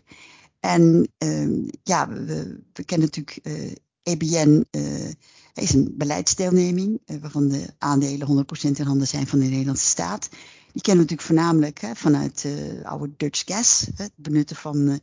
En 0.59 1.13
ehm, 1.17 1.67
ja, 1.83 2.09
we, 2.09 2.83
kennen 2.85 3.09
natuurlijk 3.13 3.37
eh 3.43 3.71
EBN 4.03 4.65
eh, 4.71 5.09
is 5.53 5.73
een 5.73 5.93
beleidsdeelneming 5.97 7.01
eh, 7.05 7.17
waarvan 7.17 7.47
de 7.47 7.65
aandelen 7.77 8.45
100% 8.67 8.69
in 8.71 8.85
handen 8.85 9.07
zijn 9.07 9.27
van 9.27 9.39
de 9.39 9.45
Nederlandse 9.45 9.85
staat. 9.85 10.29
Die 10.73 10.81
kennen 10.81 11.05
we 11.05 11.11
natuurlijk 11.11 11.21
voornamelijk 11.21 11.81
hè, 11.81 11.95
vanuit 11.95 12.45
eh 12.45 12.85
oude 12.91 13.13
Dutch 13.17 13.43
gas, 13.45 13.87
hè, 13.95 14.03
het 14.03 14.13
benutten 14.15 14.55
van 14.55 14.87
eh, 14.87 14.95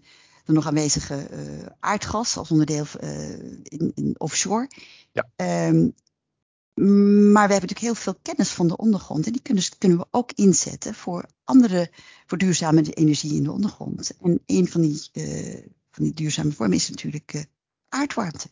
de 0.45 0.53
nog 0.53 0.67
aanwezige 0.67 1.15
eh, 1.15 1.67
aardgas 1.81 2.37
als 2.37 2.51
onderdeel 2.51 2.87
in, 3.63 3.93
in 3.95 4.15
offshore. 4.19 4.71
Ja. 5.13 5.31
Ehm, 5.37 5.89
maar 7.33 7.47
we 7.47 7.53
hebben 7.53 7.69
natuurlijk 7.69 7.81
heel 7.81 7.95
veel 7.95 8.19
kennis 8.23 8.49
van 8.49 8.69
de 8.69 8.77
ondergrond 8.77 9.27
en 9.27 9.33
die 9.33 9.43
kunnen, 9.43 9.65
kunnen 9.79 9.99
we 9.99 10.07
ook 10.11 10.33
inzetten 10.35 10.95
voor 10.95 11.25
andere, 11.45 11.91
voor 12.27 12.39
duurzame 12.39 12.83
energie 12.83 13.35
in 13.35 13.43
de 13.43 13.53
ondergrond. 13.53 14.17
En 14.21 14.41
een 14.47 14.69
van 14.69 14.81
die, 14.81 15.01
van 15.91 16.05
die 16.05 16.15
duurzame 16.15 16.53
vormen 16.53 16.77
is 16.77 16.89
natuurlijk 16.89 17.47
aardwarmte. 17.89 18.49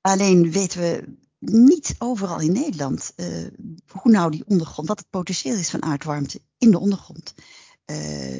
Alleen 0.00 0.50
weten 0.50 0.80
we 0.80 1.16
niet 1.38 1.94
overal 1.98 2.40
in 2.40 2.52
Nederland 2.52 3.12
eh, 3.16 3.26
hoe 3.86 4.12
nou 4.12 4.30
die 4.30 4.44
ondergrond, 4.46 4.88
wat 4.88 4.98
het 4.98 5.10
potentieel 5.10 5.56
is 5.56 5.70
van 5.70 5.82
aardwarmte 5.82 6.40
in 6.58 6.70
de 6.70 6.78
ondergrond. 6.78 7.34
Eh, 7.84 8.36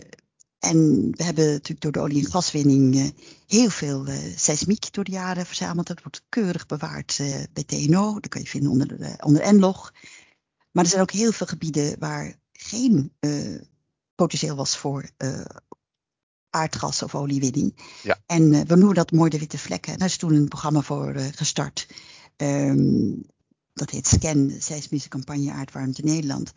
en 0.59 1.11
we 1.11 1.25
hebben 1.25 1.47
natuurlijk 1.47 1.81
door 1.81 1.93
de 1.93 2.01
olie- 2.01 2.25
en 2.25 2.31
gaswinning 2.31 2.97
eh, 2.97 3.07
heel 3.47 3.71
veel 3.71 4.07
seismiek 4.37 4.93
door 4.93 5.05
de 5.05 5.11
jaren 5.11 5.47
verzameld. 5.47 5.87
Dat 5.87 6.03
wordt 6.03 6.23
keurig 6.29 6.67
bewaard 6.67 7.21
bij 7.53 7.65
TNO. 7.65 8.21
Dat 8.21 8.29
kan 8.29 8.41
je 8.41 8.47
vinden 8.47 8.71
onder, 8.71 8.89
de, 8.89 9.15
onder 9.21 9.55
NLOG. 9.55 9.93
Maar 10.71 10.85
er 10.85 10.91
zijn 10.91 11.03
ook 11.03 11.11
heel 11.11 11.33
veel 11.33 11.47
gebieden 11.47 11.99
waar 11.99 12.35
geen 12.53 13.13
potentieel 14.15 14.57
was 14.57 14.77
voor 14.77 15.11
aardgas 16.51 17.03
of 17.03 17.15
oliewinning. 17.15 17.77
Ja. 18.03 18.19
En 18.27 18.51
we 18.51 18.77
noemen 18.77 18.95
dat 18.95 19.13
mooi 19.13 19.31
de 19.31 19.39
witte 19.39 19.59
vlekken. 19.59 19.93
En 19.93 19.99
daar 19.99 20.09
is 20.09 20.17
toen 20.17 20.35
een 20.35 20.49
programma 20.49 20.81
voor 20.81 21.15
gestart. 21.17 21.87
Ehm, 22.39 23.13
dat 23.73 23.91
heet 23.91 24.07
SCAN, 24.07 24.55
Seismische 24.59 25.09
Campagne 25.09 25.53
Aardwarmte 25.53 26.03
Nederland. 26.03 26.53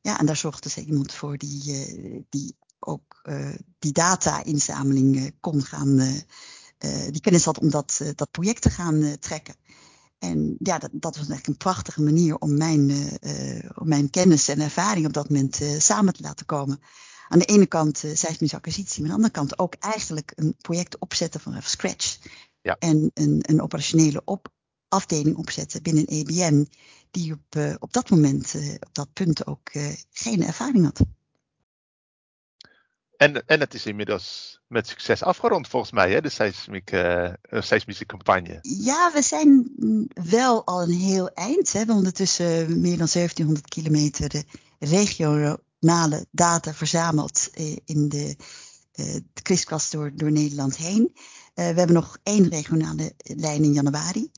Ja, 0.00 0.18
en 0.18 0.26
daar 0.26 0.36
zorgde 0.36 0.68
ze 0.68 0.84
iemand 0.84 1.12
voor 1.12 1.36
die, 1.36 1.72
eh, 1.72 2.22
die 2.28 2.56
ook 2.78 3.20
eh, 3.22 3.54
die 3.78 3.92
data-inzameling 3.92 5.16
eh, 5.16 5.26
kon 5.40 5.62
gaan, 5.62 6.22
die 7.10 7.20
kennis 7.20 7.44
had 7.44 7.58
om 7.58 7.70
dat, 7.70 8.00
dat 8.14 8.30
project 8.30 8.62
te 8.62 8.70
gaan 8.70 9.16
trekken. 9.18 9.54
En 10.18 10.56
ja, 10.58 10.78
dat, 10.78 10.90
dat 10.92 11.16
was 11.16 11.28
eigenlijk 11.28 11.46
een 11.46 11.56
prachtige 11.56 12.02
manier 12.02 12.38
om 12.38 12.56
mijn, 12.56 12.90
om 13.74 13.88
mijn 13.88 14.10
kennis 14.10 14.48
en 14.48 14.60
ervaring 14.60 15.06
op 15.06 15.12
dat 15.12 15.28
moment 15.28 15.60
samen 15.78 16.12
te 16.12 16.22
laten 16.22 16.46
komen. 16.46 16.80
Aan 17.28 17.38
de 17.38 17.44
ene 17.44 17.66
kant 17.66 18.04
seismische 18.14 18.56
acquisitie, 18.56 19.02
maar 19.02 19.12
aan 19.12 19.20
de 19.20 19.22
andere 19.22 19.46
kant 19.46 19.58
ook 19.58 19.74
eigenlijk 19.74 20.32
een 20.34 20.56
project 20.60 20.98
opzetten 20.98 21.40
vanaf 21.40 21.66
scratch. 21.66 22.18
Ja. 22.60 22.76
En 22.78 23.10
een, 23.14 23.38
een 23.42 23.62
operationele 23.62 24.22
op, 24.24 24.48
afdeling 24.90 25.36
opzetten 25.36 25.82
binnen 25.82 26.06
EBN, 26.06 26.68
die 27.10 27.32
op, 27.32 27.56
uh, 27.56 27.74
op 27.78 27.92
dat 27.92 28.10
moment, 28.10 28.54
uh, 28.54 28.74
op 28.74 28.94
dat 28.94 29.12
punt 29.12 29.46
ook 29.46 29.74
uh, 29.74 29.92
geen 30.10 30.42
ervaring 30.42 30.84
had. 30.84 31.00
En, 33.16 33.46
en 33.46 33.60
het 33.60 33.74
is 33.74 33.86
inmiddels 33.86 34.58
met 34.66 34.88
succes 34.88 35.22
afgerond 35.22 35.68
volgens 35.68 35.92
mij, 35.92 36.10
hè, 36.10 36.20
de 36.20 36.28
seismische, 36.28 37.38
seismische 37.50 38.06
campagne. 38.06 38.58
Ja, 38.62 39.10
we 39.12 39.22
zijn 39.22 39.70
wel 40.30 40.66
al 40.66 40.82
een 40.82 40.90
heel 40.90 41.28
eind. 41.28 41.66
Hè. 41.66 41.72
We 41.72 41.78
hebben 41.78 41.96
ondertussen 41.96 42.80
meer 42.80 42.96
dan 42.96 43.08
1700 43.12 43.68
kilometer 43.68 44.44
regionale 44.78 46.26
data 46.30 46.74
verzameld 46.74 47.50
in 47.84 48.08
de, 48.08 48.36
kriskast 49.42 49.92
door, 49.92 50.12
door 50.14 50.32
Nederland 50.32 50.76
heen. 50.76 51.12
we 51.54 51.62
hebben 51.62 51.92
nog 51.92 52.18
één 52.22 52.48
regionale 52.48 53.12
lijn 53.22 53.64
in 53.64 53.72
januari. 53.72 54.30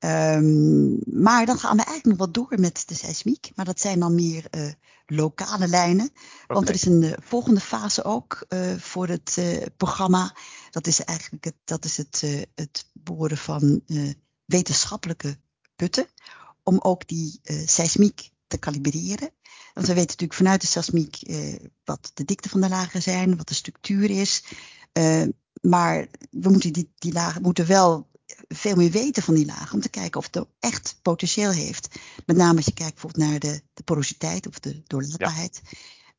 Um, 0.00 0.98
maar 1.06 1.46
dan 1.46 1.58
gaan 1.58 1.76
we 1.76 1.82
eigenlijk 1.84 2.18
nog 2.18 2.26
wat 2.26 2.34
door 2.34 2.60
met 2.60 2.82
de 2.86 2.94
seismiek. 2.94 3.50
Maar 3.54 3.64
dat 3.64 3.80
zijn 3.80 4.00
dan 4.00 4.14
meer 4.14 4.44
uh, 4.50 4.72
lokale 5.06 5.68
lijnen. 5.68 6.10
Want 6.46 6.60
okay. 6.60 6.68
er 6.68 6.74
is 6.74 6.84
een 6.84 7.02
uh, 7.02 7.12
volgende 7.20 7.60
fase 7.60 8.04
ook 8.04 8.46
uh, 8.48 8.76
voor 8.76 9.08
het 9.08 9.38
programma. 9.76 10.36
Dat 10.70 10.86
is 10.86 11.04
eigenlijk 11.04 11.44
het, 11.44 11.54
dat 11.64 11.84
is 11.84 11.96
het, 11.96 12.46
het 12.54 12.86
boren 12.92 13.36
van 13.36 13.82
wetenschappelijke 14.44 15.38
putten. 15.76 16.06
Om 16.62 16.78
ook 16.78 17.08
die 17.08 17.40
seismiek 17.66 18.30
te 18.46 18.58
kalibreren. 18.58 19.30
Want 19.74 19.86
we 19.86 19.94
weten 19.94 20.10
natuurlijk 20.10 20.34
vanuit 20.34 20.60
de 20.60 20.66
seismiek 20.66 21.18
wat 21.84 22.10
de 22.14 22.24
dikte 22.24 22.48
van 22.48 22.60
de 22.60 22.68
lagen 22.68 23.02
zijn, 23.02 23.36
wat 23.36 23.48
de 23.48 23.54
structuur 23.54 24.10
is. 24.10 24.44
maar 25.60 26.06
we 26.30 26.50
moeten 26.50 26.72
die, 26.72 26.92
die 26.98 27.12
lagen 27.12 27.42
moeten 27.42 27.66
wel 27.66 28.07
veel 28.48 28.76
meer 28.76 28.90
weten 28.90 29.22
van 29.22 29.34
die 29.34 29.46
lagen. 29.46 29.74
Om 29.74 29.80
te 29.80 29.88
kijken 29.88 30.20
of 30.20 30.28
het 30.30 30.46
echt 30.58 30.98
potentieel 31.02 31.50
heeft. 31.50 31.88
Met 32.26 32.36
name 32.36 32.56
als 32.56 32.64
je 32.64 32.72
kijkt 32.72 32.92
bijvoorbeeld 32.92 33.30
naar 33.30 33.38
de, 33.38 33.62
de 33.74 33.82
porositeit 33.82 34.46
of 34.46 34.58
de 34.58 34.82
doorlaatbaarheid. 34.86 35.60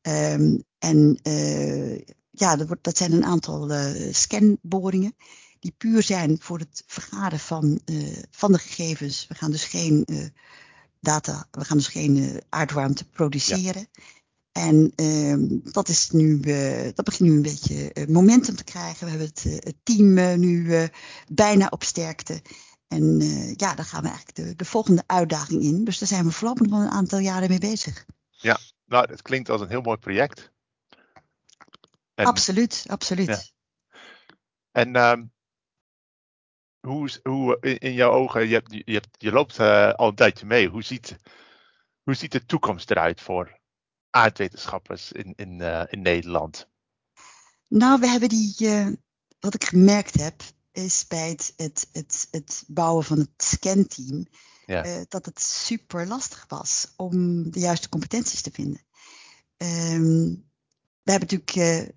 Ja. 0.02 0.32
Um, 0.32 0.64
en 0.78 1.18
uh, 1.22 1.98
ja, 2.30 2.56
dat, 2.56 2.66
wordt, 2.66 2.84
dat, 2.84 2.96
zijn 2.96 3.12
een 3.12 3.24
aantal 3.24 3.70
uh, 3.70 4.12
scanboringen. 4.12 5.16
Die 5.58 5.74
puur 5.76 6.02
zijn 6.02 6.36
voor 6.40 6.58
het 6.58 6.82
vergaren 6.86 7.38
van, 7.38 7.80
uh, 7.84 8.16
van 8.30 8.52
de 8.52 8.58
gegevens. 8.58 9.26
We 9.28 9.34
gaan 9.34 9.50
dus 9.50 9.64
geen 9.64 10.06
data, 11.00 11.46
we 11.50 11.64
gaan 11.64 11.76
dus 11.76 11.88
geen 11.88 12.40
aardwarmte 12.48 13.04
produceren. 13.04 13.88
Ja. 13.92 14.02
En 14.52 14.92
um, 14.96 15.60
dat, 15.72 15.88
is 15.88 16.10
nu, 16.10 16.40
uh, 16.42 16.88
dat 16.94 17.04
begint 17.04 17.28
nu 17.28 17.36
een 17.36 17.42
beetje 17.42 17.90
uh, 17.94 18.06
momentum 18.06 18.56
te 18.56 18.64
krijgen. 18.64 19.04
We 19.04 19.10
hebben 19.10 19.28
het, 19.28 19.64
het 19.64 19.76
team 19.82 20.38
nu 20.38 20.88
bijna 21.28 21.66
op 21.70 21.82
sterkte. 21.82 22.42
En 22.88 23.20
ja, 23.56 23.74
daar 23.74 23.84
gaan 23.84 24.02
we 24.02 24.08
eigenlijk 24.08 24.36
de, 24.36 24.56
de, 24.56 24.64
volgende 24.64 25.02
uitdaging 25.06 25.62
in. 25.62 25.84
Dus 25.84 25.98
daar 25.98 26.08
zijn 26.08 26.24
we 26.24 26.30
voorlopig 26.30 26.66
nog 26.66 26.80
een 26.80 26.90
aantal 26.90 27.18
jaren 27.18 27.48
mee 27.48 27.58
bezig. 27.58 28.06
Ja, 28.28 28.58
nou, 28.84 29.10
het 29.10 29.22
klinkt 29.22 29.48
als 29.48 29.60
een 29.60 29.68
heel 29.68 29.80
mooi 29.80 29.98
project. 29.98 30.52
En, 32.14 32.26
absoluut, 32.26 32.84
absoluut. 32.88 33.26
Ja. 33.26 33.40
En 34.70 34.96
um, 34.96 35.32
hoe, 36.80 37.10
hoe 37.22 37.60
in, 37.60 37.92
jouw 37.92 38.10
ogen, 38.10 38.48
je, 38.48 38.54
hebt, 38.54 38.72
je, 38.72 38.92
hebt, 38.92 39.08
je 39.18 39.32
loopt 39.32 39.58
al 39.58 40.08
een 40.08 40.14
tijdje 40.14 40.46
mee. 40.46 40.68
Hoe 40.68 40.82
ziet, 40.82 41.16
hoe 42.02 42.14
ziet 42.14 42.32
de 42.32 42.44
toekomst 42.44 42.90
eruit 42.90 43.20
voor 43.20 43.59
aardwetenschappers 44.10 45.12
in, 45.12 45.32
in, 45.36 45.60
uh, 45.60 45.82
in 45.88 46.02
Nederland? 46.02 46.68
Nou, 47.68 48.00
we 48.00 48.08
hebben 48.08 48.28
die, 48.28 48.54
uh, 48.58 48.88
wat 49.40 49.54
ik 49.54 49.64
gemerkt 49.64 50.20
heb, 50.20 50.42
is 50.72 51.06
bij 51.06 51.28
het, 51.28 51.52
het, 51.56 51.88
het, 51.92 52.28
het 52.30 52.64
bouwen 52.66 53.04
van 53.04 53.18
het 53.18 53.30
scanteam, 53.36 54.26
uh, 54.66 55.00
dat 55.08 55.24
het 55.24 55.42
super 55.42 56.06
lastig 56.06 56.44
was 56.48 56.92
om 56.96 57.42
de 57.50 57.60
juiste 57.60 57.88
competenties 57.88 58.42
te 58.42 58.50
vinden. 58.50 58.84
Um, 59.56 60.48
we 61.02 61.10
hebben 61.10 61.38
natuurlijk, 61.38 61.54
uh, 61.54 61.94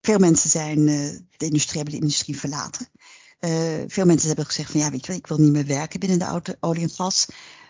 veel 0.00 0.18
mensen 0.18 0.50
zijn 0.50 0.78
uh, 0.78 1.18
de 1.36 1.46
industrie, 1.46 1.76
hebben 1.76 1.94
de 1.94 2.00
industrie 2.00 2.38
verlaten. 2.38 2.86
veel 3.90 4.04
mensen 4.04 4.26
hebben 4.26 4.46
gezegd 4.46 4.70
van 4.70 4.80
ja, 4.80 4.90
weet 4.90 5.00
je 5.00 5.06
wel, 5.06 5.16
ik 5.16 5.26
wil 5.26 5.38
niet 5.38 5.52
meer 5.52 5.66
werken 5.66 6.00
binnen 6.00 6.18
de 6.18 6.24
auto, 6.24 6.54
olie 6.60 6.82
en 6.82 6.90
gas. 6.90 7.26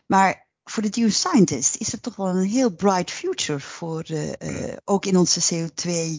Maar 0.07 0.47
voor 0.65 0.83
de 0.83 0.93
geoscientist 0.93 1.77
is 1.77 1.93
er 1.93 2.01
toch 2.01 2.17
wel 2.17 2.27
een 2.27 2.49
heel 2.49 2.71
bright 2.71 3.11
future 3.11 3.61
voor, 3.61 4.05
ook 4.85 5.07
in 5.07 5.17
onze 5.17 5.41
CO2-arme 5.55 6.19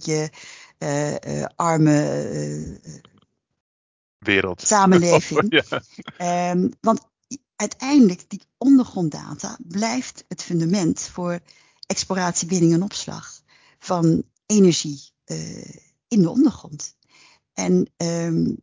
wereld. 4.24 4.62
Samenleving. 4.62 5.46
ja. 6.18 6.52
um, 6.52 6.72
want 6.82 7.02
uiteindelijk, 7.56 8.24
die 8.28 8.42
ondergronddata 8.58 9.58
blijft 9.68 10.26
het 10.28 10.44
fundament 10.44 11.02
voor 11.02 11.40
exploratie, 11.86 12.48
winning 12.48 12.74
en 12.74 12.84
opslag 12.84 13.42
van 13.80 14.24
energie 14.46 15.12
uh, 15.26 15.66
in 16.08 16.22
de 16.22 16.30
ondergrond. 16.30 16.96
En 17.54 17.92
um, 17.98 18.58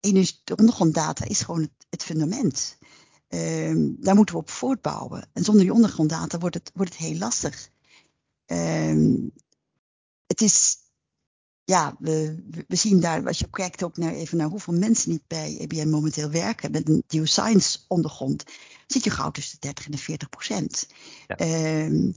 energie, 0.00 0.40
de 0.44 0.56
ondergronddata 0.56 1.24
is 1.24 1.40
gewoon 1.40 1.60
het, 1.60 1.86
het 1.90 2.04
fundament. 2.04 2.78
Um, 3.34 3.96
daar 4.00 4.14
moeten 4.14 4.34
we 4.34 4.40
op 4.40 4.50
voortbouwen. 4.50 5.28
En 5.32 5.44
zonder 5.44 5.62
die 5.62 5.72
ondergronddata 5.72 6.38
wordt 6.38 6.54
het, 6.54 6.70
wordt 6.74 6.92
het 6.92 7.00
heel 7.00 7.18
lastig. 7.18 7.70
Um, 8.46 9.32
het 10.26 10.40
is 10.40 10.78
ja, 11.70 11.96
we, 11.98 12.42
we 12.68 12.76
zien 12.76 13.00
daar, 13.00 13.26
als 13.26 13.38
je 13.38 13.50
kijkt 13.50 13.82
ook 13.82 13.96
naar, 13.96 14.12
even 14.12 14.36
naar 14.36 14.48
hoeveel 14.48 14.74
mensen 14.74 15.10
niet 15.10 15.26
bij 15.26 15.56
EBN 15.58 15.88
momenteel 15.88 16.30
werken 16.30 16.70
met 16.70 16.88
een 16.88 17.04
geoscience 17.06 17.78
ondergrond, 17.88 18.44
zit 18.86 19.04
je 19.04 19.10
gauw 19.10 19.30
tussen 19.30 19.58
de 19.60 19.66
30 19.66 19.84
en 19.84 19.90
de 19.90 19.98
40 19.98 20.28
procent. 20.28 20.88
Ja. 21.26 21.40
Um, 21.84 22.14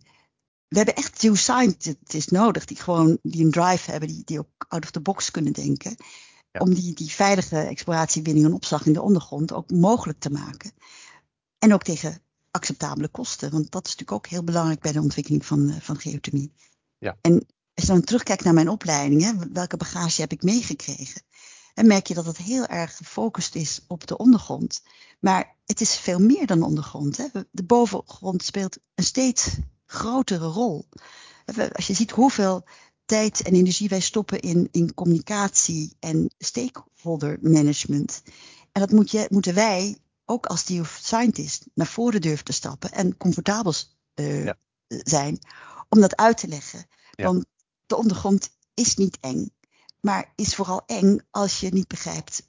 we 0.68 0.78
hebben 0.78 0.96
echt 0.96 1.20
geoscientists 1.20 2.32
nodig 2.32 2.66
die 2.66 2.78
gewoon 2.78 3.18
die 3.22 3.44
een 3.44 3.52
drive 3.52 3.92
hebben, 3.92 4.10
die, 4.10 4.22
die 4.26 4.40
ook 4.40 4.66
out 4.68 4.84
of 4.84 4.92
the 4.92 5.02
box 5.02 5.32
kunnen 5.32 5.54
denken. 5.54 5.96
Ja. 6.52 6.60
Om 6.60 6.74
die, 6.74 6.94
die 6.94 7.12
veilige 7.12 7.58
exploratie, 7.58 8.22
winning 8.22 8.46
en 8.46 8.54
opslag 8.54 8.86
in 8.86 8.94
de 8.94 9.02
ondergrond 9.02 9.54
ook 9.54 9.72
mogelijk 9.72 10.20
te 10.20 10.30
maken. 10.30 10.72
En 11.64 11.74
ook 11.74 11.84
tegen 11.84 12.22
acceptabele 12.52 13.08
kosten. 13.08 13.52
Want 13.52 13.72
dat 13.72 13.86
is 13.86 13.92
natuurlijk 13.92 14.26
ook 14.26 14.32
heel 14.32 14.44
belangrijk 14.44 14.80
bij 14.80 14.92
de 14.92 15.02
ontwikkeling 15.02 15.46
van, 15.46 15.70
uh, 15.70 15.76
van 15.80 16.00
geothermie. 16.00 16.54
Ja. 16.98 17.18
En 17.22 17.34
als 17.74 17.86
je 17.86 17.92
dan 17.92 18.02
terugkijkt 18.02 18.44
naar 18.44 18.54
mijn 18.54 18.70
opleiding, 18.70 19.22
hè, 19.22 19.32
welke 19.54 19.78
bagage 19.78 20.22
heb 20.22 20.32
ik 20.32 20.44
meegekregen? 20.44 21.22
En 21.74 21.88
merk 21.88 22.08
je 22.08 22.14
dat 22.14 22.26
het 22.26 22.38
heel 22.38 22.66
erg 22.66 22.98
gefocust 22.98 23.56
is 23.56 23.82
op 23.88 24.08
de 24.08 24.18
ondergrond. 24.18 24.82
Maar 25.20 25.56
het 25.66 25.82
is 25.82 25.96
veel 25.96 26.20
meer 26.20 26.48
dan 26.48 26.64
ondergrond. 26.64 27.18
Hè. 27.18 27.28
De 27.52 27.64
bovengrond 27.64 28.44
speelt 28.44 28.78
een 28.96 29.04
steeds 29.04 29.58
grotere 29.86 30.48
rol. 30.48 30.88
Als 31.72 31.88
je 31.88 31.94
ziet 31.94 32.12
hoeveel 32.12 32.64
tijd 33.06 33.42
en 33.42 33.54
energie 33.54 33.90
wij 33.90 34.00
stoppen 34.00 34.40
in, 34.40 34.68
in 34.72 34.94
communicatie 34.94 35.96
en 36.00 36.34
stakeholder 36.38 37.38
management. 37.42 38.22
En 38.72 38.82
dat 38.82 38.92
moet 38.92 39.12
je, 39.12 39.28
moeten 39.30 39.54
wij 39.54 39.98
ook 40.26 40.46
als 40.46 40.66
scientist 40.84 41.66
naar 41.74 41.88
voren 41.88 42.22
durven 42.22 42.46
te 42.46 42.54
stappen 42.54 42.92
en 42.92 43.18
comfortabel 43.18 43.74
uh, 44.16 44.46
ja. 44.46 44.56
zijn 44.88 45.40
om 45.90 46.02
dat 46.02 46.16
uit 46.16 46.38
te 46.38 46.48
leggen. 46.48 46.86
Ja. 47.12 47.26
Want 47.26 47.46
de 47.86 47.96
ondergrond 47.96 48.50
is 48.74 48.96
niet 48.96 49.18
eng, 49.20 49.50
maar 50.00 50.34
is 50.36 50.56
vooral 50.56 50.84
eng 50.86 51.20
als 51.32 51.60
je 51.60 51.70
niet 51.70 51.88
begrijpt 51.88 52.48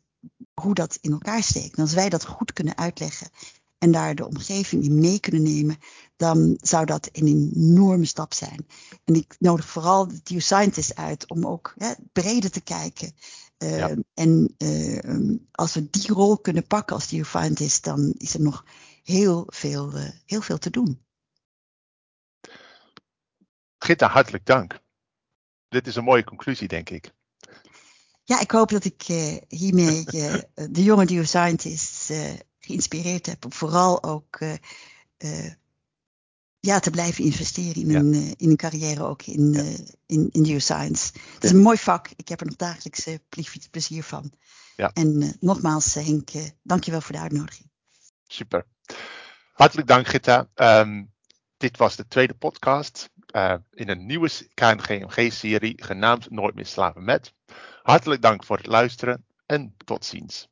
hoe 0.55 0.75
dat 0.75 0.99
in 1.01 1.13
elkaar 1.13 1.43
steekt. 1.43 1.77
En 1.77 1.83
als 1.83 1.95
wij 1.95 2.09
dat 2.09 2.25
goed 2.25 2.53
kunnen 2.53 2.77
uitleggen 2.77 3.31
en 3.79 3.93
daar 3.93 4.15
de 4.15 4.27
omgeving 4.27 4.85
in 4.85 5.01
mee 5.01 5.21
kunnen 5.21 5.43
nemen, 5.43 5.79
dan 6.17 6.59
zou 6.61 6.85
dat 6.85 7.09
een 7.13 7.53
enorme 7.55 8.05
stap 8.05 8.35
zijn. 8.35 8.67
En 9.05 9.15
ik 9.15 9.37
nodig 9.39 9.67
vooral 9.67 10.07
de 10.07 10.21
geoscientists 10.25 10.95
uit 10.95 11.31
om 11.31 11.47
ook 11.47 11.75
hè, 11.79 11.93
breder 12.13 12.51
te 12.51 12.61
kijken. 12.61 13.15
Uh, 13.65 13.79
ja. 13.79 13.97
En 14.15 14.55
uh, 14.59 15.39
als 15.51 15.75
we 15.75 15.91
die 15.91 16.13
rol 16.13 16.39
kunnen 16.39 16.67
pakken 16.67 16.95
als 16.97 17.07
geoscientist, 17.07 17.85
dan 17.85 18.15
is 18.19 18.35
er 18.35 18.41
nog 18.41 18.65
heel 19.03 19.47
veel, 19.47 19.97
uh, 19.97 20.09
heel 20.27 20.41
veel 20.41 20.59
te 20.59 20.71
doen. 20.71 21.03
Gitta, 23.79 24.09
hartelijk 24.09 24.47
dank 24.47 24.83
dit 25.75 25.87
is 25.87 25.97
een 25.97 26.05
mooie 26.05 26.25
conclusie, 26.25 26.69
denk 26.69 26.91
ik. 26.91 27.13
Ja, 28.25 28.41
ik 28.41 28.51
hoop 28.51 28.69
dat 28.69 28.85
ik 28.85 29.09
uh, 29.09 29.37
hiermee 29.49 30.05
uh, 30.07 30.35
de 30.55 30.83
jonge 30.83 31.07
geoscientists 31.07 32.13
geïnspireerd 32.59 33.27
heb 33.27 33.45
om 33.45 33.53
vooral 33.53 34.03
ook 34.03 34.39
ja, 36.65 36.79
te 36.79 36.91
blijven 36.91 37.25
investeren 37.25 37.83
in, 37.83 37.91
ja. 37.91 37.99
een, 37.99 38.35
in 38.37 38.51
een 38.51 38.57
carrière 38.57 39.03
ook 39.03 39.23
in, 39.23 39.53
ja. 39.53 39.63
in, 40.07 40.29
in 40.33 40.47
geoscience. 40.47 41.13
Het 41.35 41.45
is 41.45 41.51
een 41.51 41.63
mooi 41.63 41.79
vak. 41.79 42.11
Ik 42.17 42.29
heb 42.29 42.41
er 42.41 42.47
nog 42.47 42.57
dagelijks 42.57 43.09
plezier 43.71 44.03
van. 44.03 44.33
Ja. 44.77 44.91
En 44.93 45.37
nogmaals, 45.41 45.95
Henk, 45.95 46.31
dankjewel 46.63 47.01
voor 47.01 47.15
de 47.15 47.21
uitnodiging. 47.21 47.71
Super. 48.27 48.67
Hartelijk 49.53 49.89
dank, 49.89 50.07
Gitta. 50.07 50.49
Um, 50.55 51.13
dit 51.57 51.77
was 51.77 51.97
de 51.97 52.09
tweede 52.09 52.35
podcast 52.35 53.11
uh, 53.33 53.55
in 53.71 53.89
een 53.89 54.07
nieuwe 54.07 54.31
KNGMG-serie 54.55 55.83
genaamd 55.83 56.31
Nooit 56.31 56.55
meer 56.55 56.67
slaven 56.67 57.05
met. 57.05 57.35
Hartelijk 57.83 58.23
dank 58.23 58.45
voor 58.45 58.57
het 58.57 58.67
luisteren 58.67 59.25
en 59.47 59.75
tot 59.85 60.05
ziens. 60.05 60.49